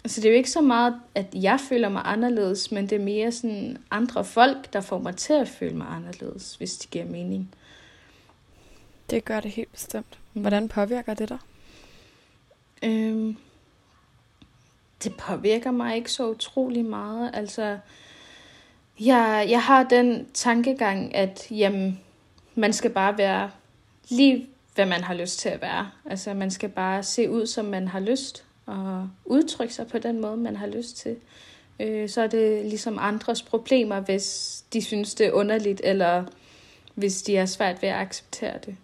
så 0.07 0.21
det 0.21 0.29
er 0.29 0.33
jo 0.33 0.37
ikke 0.37 0.51
så 0.51 0.61
meget, 0.61 1.01
at 1.15 1.27
jeg 1.35 1.61
føler 1.69 1.89
mig 1.89 2.03
anderledes, 2.05 2.73
men 2.73 2.91
det 2.91 2.97
er 2.97 3.05
mere 3.05 3.33
sådan 3.33 3.79
andre 3.91 4.25
folk, 4.25 4.73
der 4.73 4.81
får 4.81 4.99
mig 4.99 5.17
til 5.17 5.33
at 5.33 5.49
føle 5.49 5.77
mig 5.77 5.87
anderledes, 5.91 6.55
hvis 6.55 6.77
det 6.77 6.91
giver 6.91 7.05
mening. 7.05 7.55
Det 9.11 9.25
gør 9.25 9.41
det 9.41 9.51
helt 9.51 9.73
bestemt. 9.73 10.19
Hvordan 10.33 10.69
påvirker 10.69 11.15
det 11.15 11.29
dig? 11.29 11.39
Øhm, 12.83 13.37
det 15.05 15.17
påvirker 15.17 15.71
mig 15.71 15.97
ikke 15.97 16.13
så 16.13 16.29
utrolig 16.29 16.85
meget. 16.85 17.31
Altså, 17.35 17.79
jeg, 19.01 19.47
jeg 19.49 19.63
har 19.63 19.83
den 19.83 20.27
tankegang, 20.35 21.15
at 21.15 21.47
jamen, 21.51 22.01
man 22.55 22.73
skal 22.73 22.91
bare 22.91 23.19
være 23.19 23.51
lige, 24.09 24.49
hvad 24.75 24.87
man 24.87 25.05
har 25.05 25.15
lyst 25.15 25.39
til 25.39 25.49
at 25.49 25.63
være. 25.63 25.91
Altså, 26.05 26.35
man 26.35 26.51
skal 26.51 26.69
bare 26.69 27.03
se 27.03 27.31
ud, 27.31 27.47
som 27.47 27.65
man 27.65 27.89
har 27.89 28.01
lyst, 28.01 28.46
og 28.67 29.09
udtrykke 29.25 29.75
sig 29.75 29.87
på 29.87 29.99
den 29.99 30.21
måde, 30.21 30.37
man 30.37 30.57
har 30.57 30.67
lyst 30.67 30.97
til. 30.97 31.17
Øh, 31.81 32.09
så 32.09 32.21
er 32.21 32.27
det 32.27 32.65
ligesom 32.65 32.99
andres 33.01 33.43
problemer, 33.43 34.01
hvis 34.01 34.65
de 34.73 34.83
synes, 34.83 35.15
det 35.15 35.27
er 35.27 35.33
underligt, 35.33 35.81
eller 35.85 36.25
hvis 36.95 37.23
de 37.23 37.37
er 37.37 37.47
svært 37.47 37.83
ved 37.83 37.89
at 37.89 37.97
acceptere 37.97 38.59
det. 38.67 38.77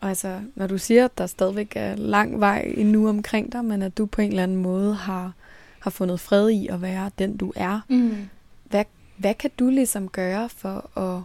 Og 0.00 0.08
altså, 0.08 0.40
når 0.54 0.66
du 0.66 0.78
siger, 0.78 1.04
at 1.04 1.18
der 1.18 1.26
stadigvæk 1.26 1.72
er 1.76 1.96
lang 1.96 2.40
vej 2.40 2.74
endnu 2.76 3.08
omkring 3.08 3.52
dig, 3.52 3.64
men 3.64 3.82
at 3.82 3.98
du 3.98 4.06
på 4.06 4.20
en 4.20 4.28
eller 4.28 4.42
anden 4.42 4.56
måde 4.56 4.94
har, 4.94 5.32
har 5.80 5.90
fundet 5.90 6.20
fred 6.20 6.50
i 6.50 6.66
at 6.66 6.82
være 6.82 7.10
den, 7.18 7.36
du 7.36 7.52
er, 7.56 7.80
mm. 7.88 8.28
hvad, 8.64 8.84
hvad 9.16 9.34
kan 9.34 9.50
du 9.58 9.68
ligesom 9.70 10.08
gøre 10.08 10.48
for 10.48 10.98
at, 10.98 11.22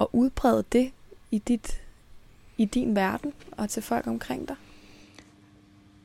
at 0.00 0.06
udbrede 0.12 0.64
det 0.72 0.90
i, 1.30 1.38
dit, 1.38 1.82
i 2.58 2.64
din 2.64 2.96
verden 2.96 3.32
og 3.52 3.70
til 3.70 3.82
folk 3.82 4.06
omkring 4.06 4.48
dig? 4.48 4.56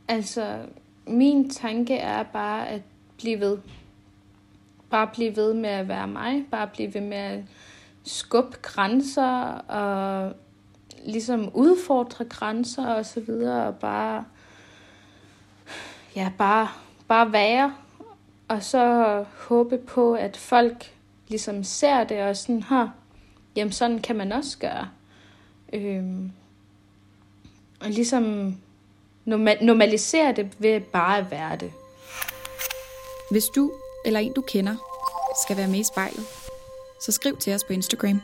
Altså, 0.07 0.57
min 1.07 1.49
tanke 1.49 1.95
er 1.95 2.23
bare 2.23 2.67
at 2.67 2.81
blive 3.17 3.39
ved. 3.39 3.57
Bare 4.89 5.07
blive 5.07 5.35
ved 5.35 5.53
med 5.53 5.69
at 5.69 5.87
være 5.87 6.07
mig. 6.07 6.45
Bare 6.51 6.67
blive 6.67 6.93
ved 6.93 7.01
med 7.01 7.17
at 7.17 7.43
skubbe 8.03 8.57
grænser 8.61 9.43
og 9.53 10.33
ligesom 11.05 11.49
udfordre 11.53 12.25
grænser 12.25 12.87
og 12.87 13.05
så 13.05 13.19
videre, 13.19 13.67
og 13.67 13.75
bare, 13.75 14.25
ja, 16.15 16.31
bare, 16.37 16.67
bare 17.07 17.31
være, 17.31 17.75
og 18.47 18.63
så 18.63 19.25
håbe 19.47 19.77
på, 19.77 20.13
at 20.13 20.37
folk 20.37 20.93
ligesom 21.27 21.63
ser 21.63 22.03
det, 22.03 22.23
og 22.23 22.37
sådan, 22.37 22.63
her, 22.63 22.87
jamen 23.55 23.71
sådan 23.71 23.99
kan 23.99 24.15
man 24.15 24.31
også 24.31 24.57
gøre. 24.57 24.89
Øhm, 25.73 26.31
og 27.79 27.89
ligesom 27.89 28.55
normalisere 29.25 30.31
det 30.31 30.51
ved 30.59 30.81
bare 30.81 31.17
at 31.17 31.31
være 31.31 31.57
det. 31.57 31.73
Hvis 33.31 33.45
du 33.45 33.71
eller 34.05 34.19
en 34.19 34.33
du 34.33 34.41
kender 34.41 34.75
skal 35.45 35.57
være 35.57 35.67
med 35.67 35.79
i 35.79 35.83
spejlet, 35.83 36.25
så 37.01 37.11
skriv 37.11 37.37
til 37.37 37.53
os 37.53 37.63
på 37.63 37.73
Instagram. 37.73 38.21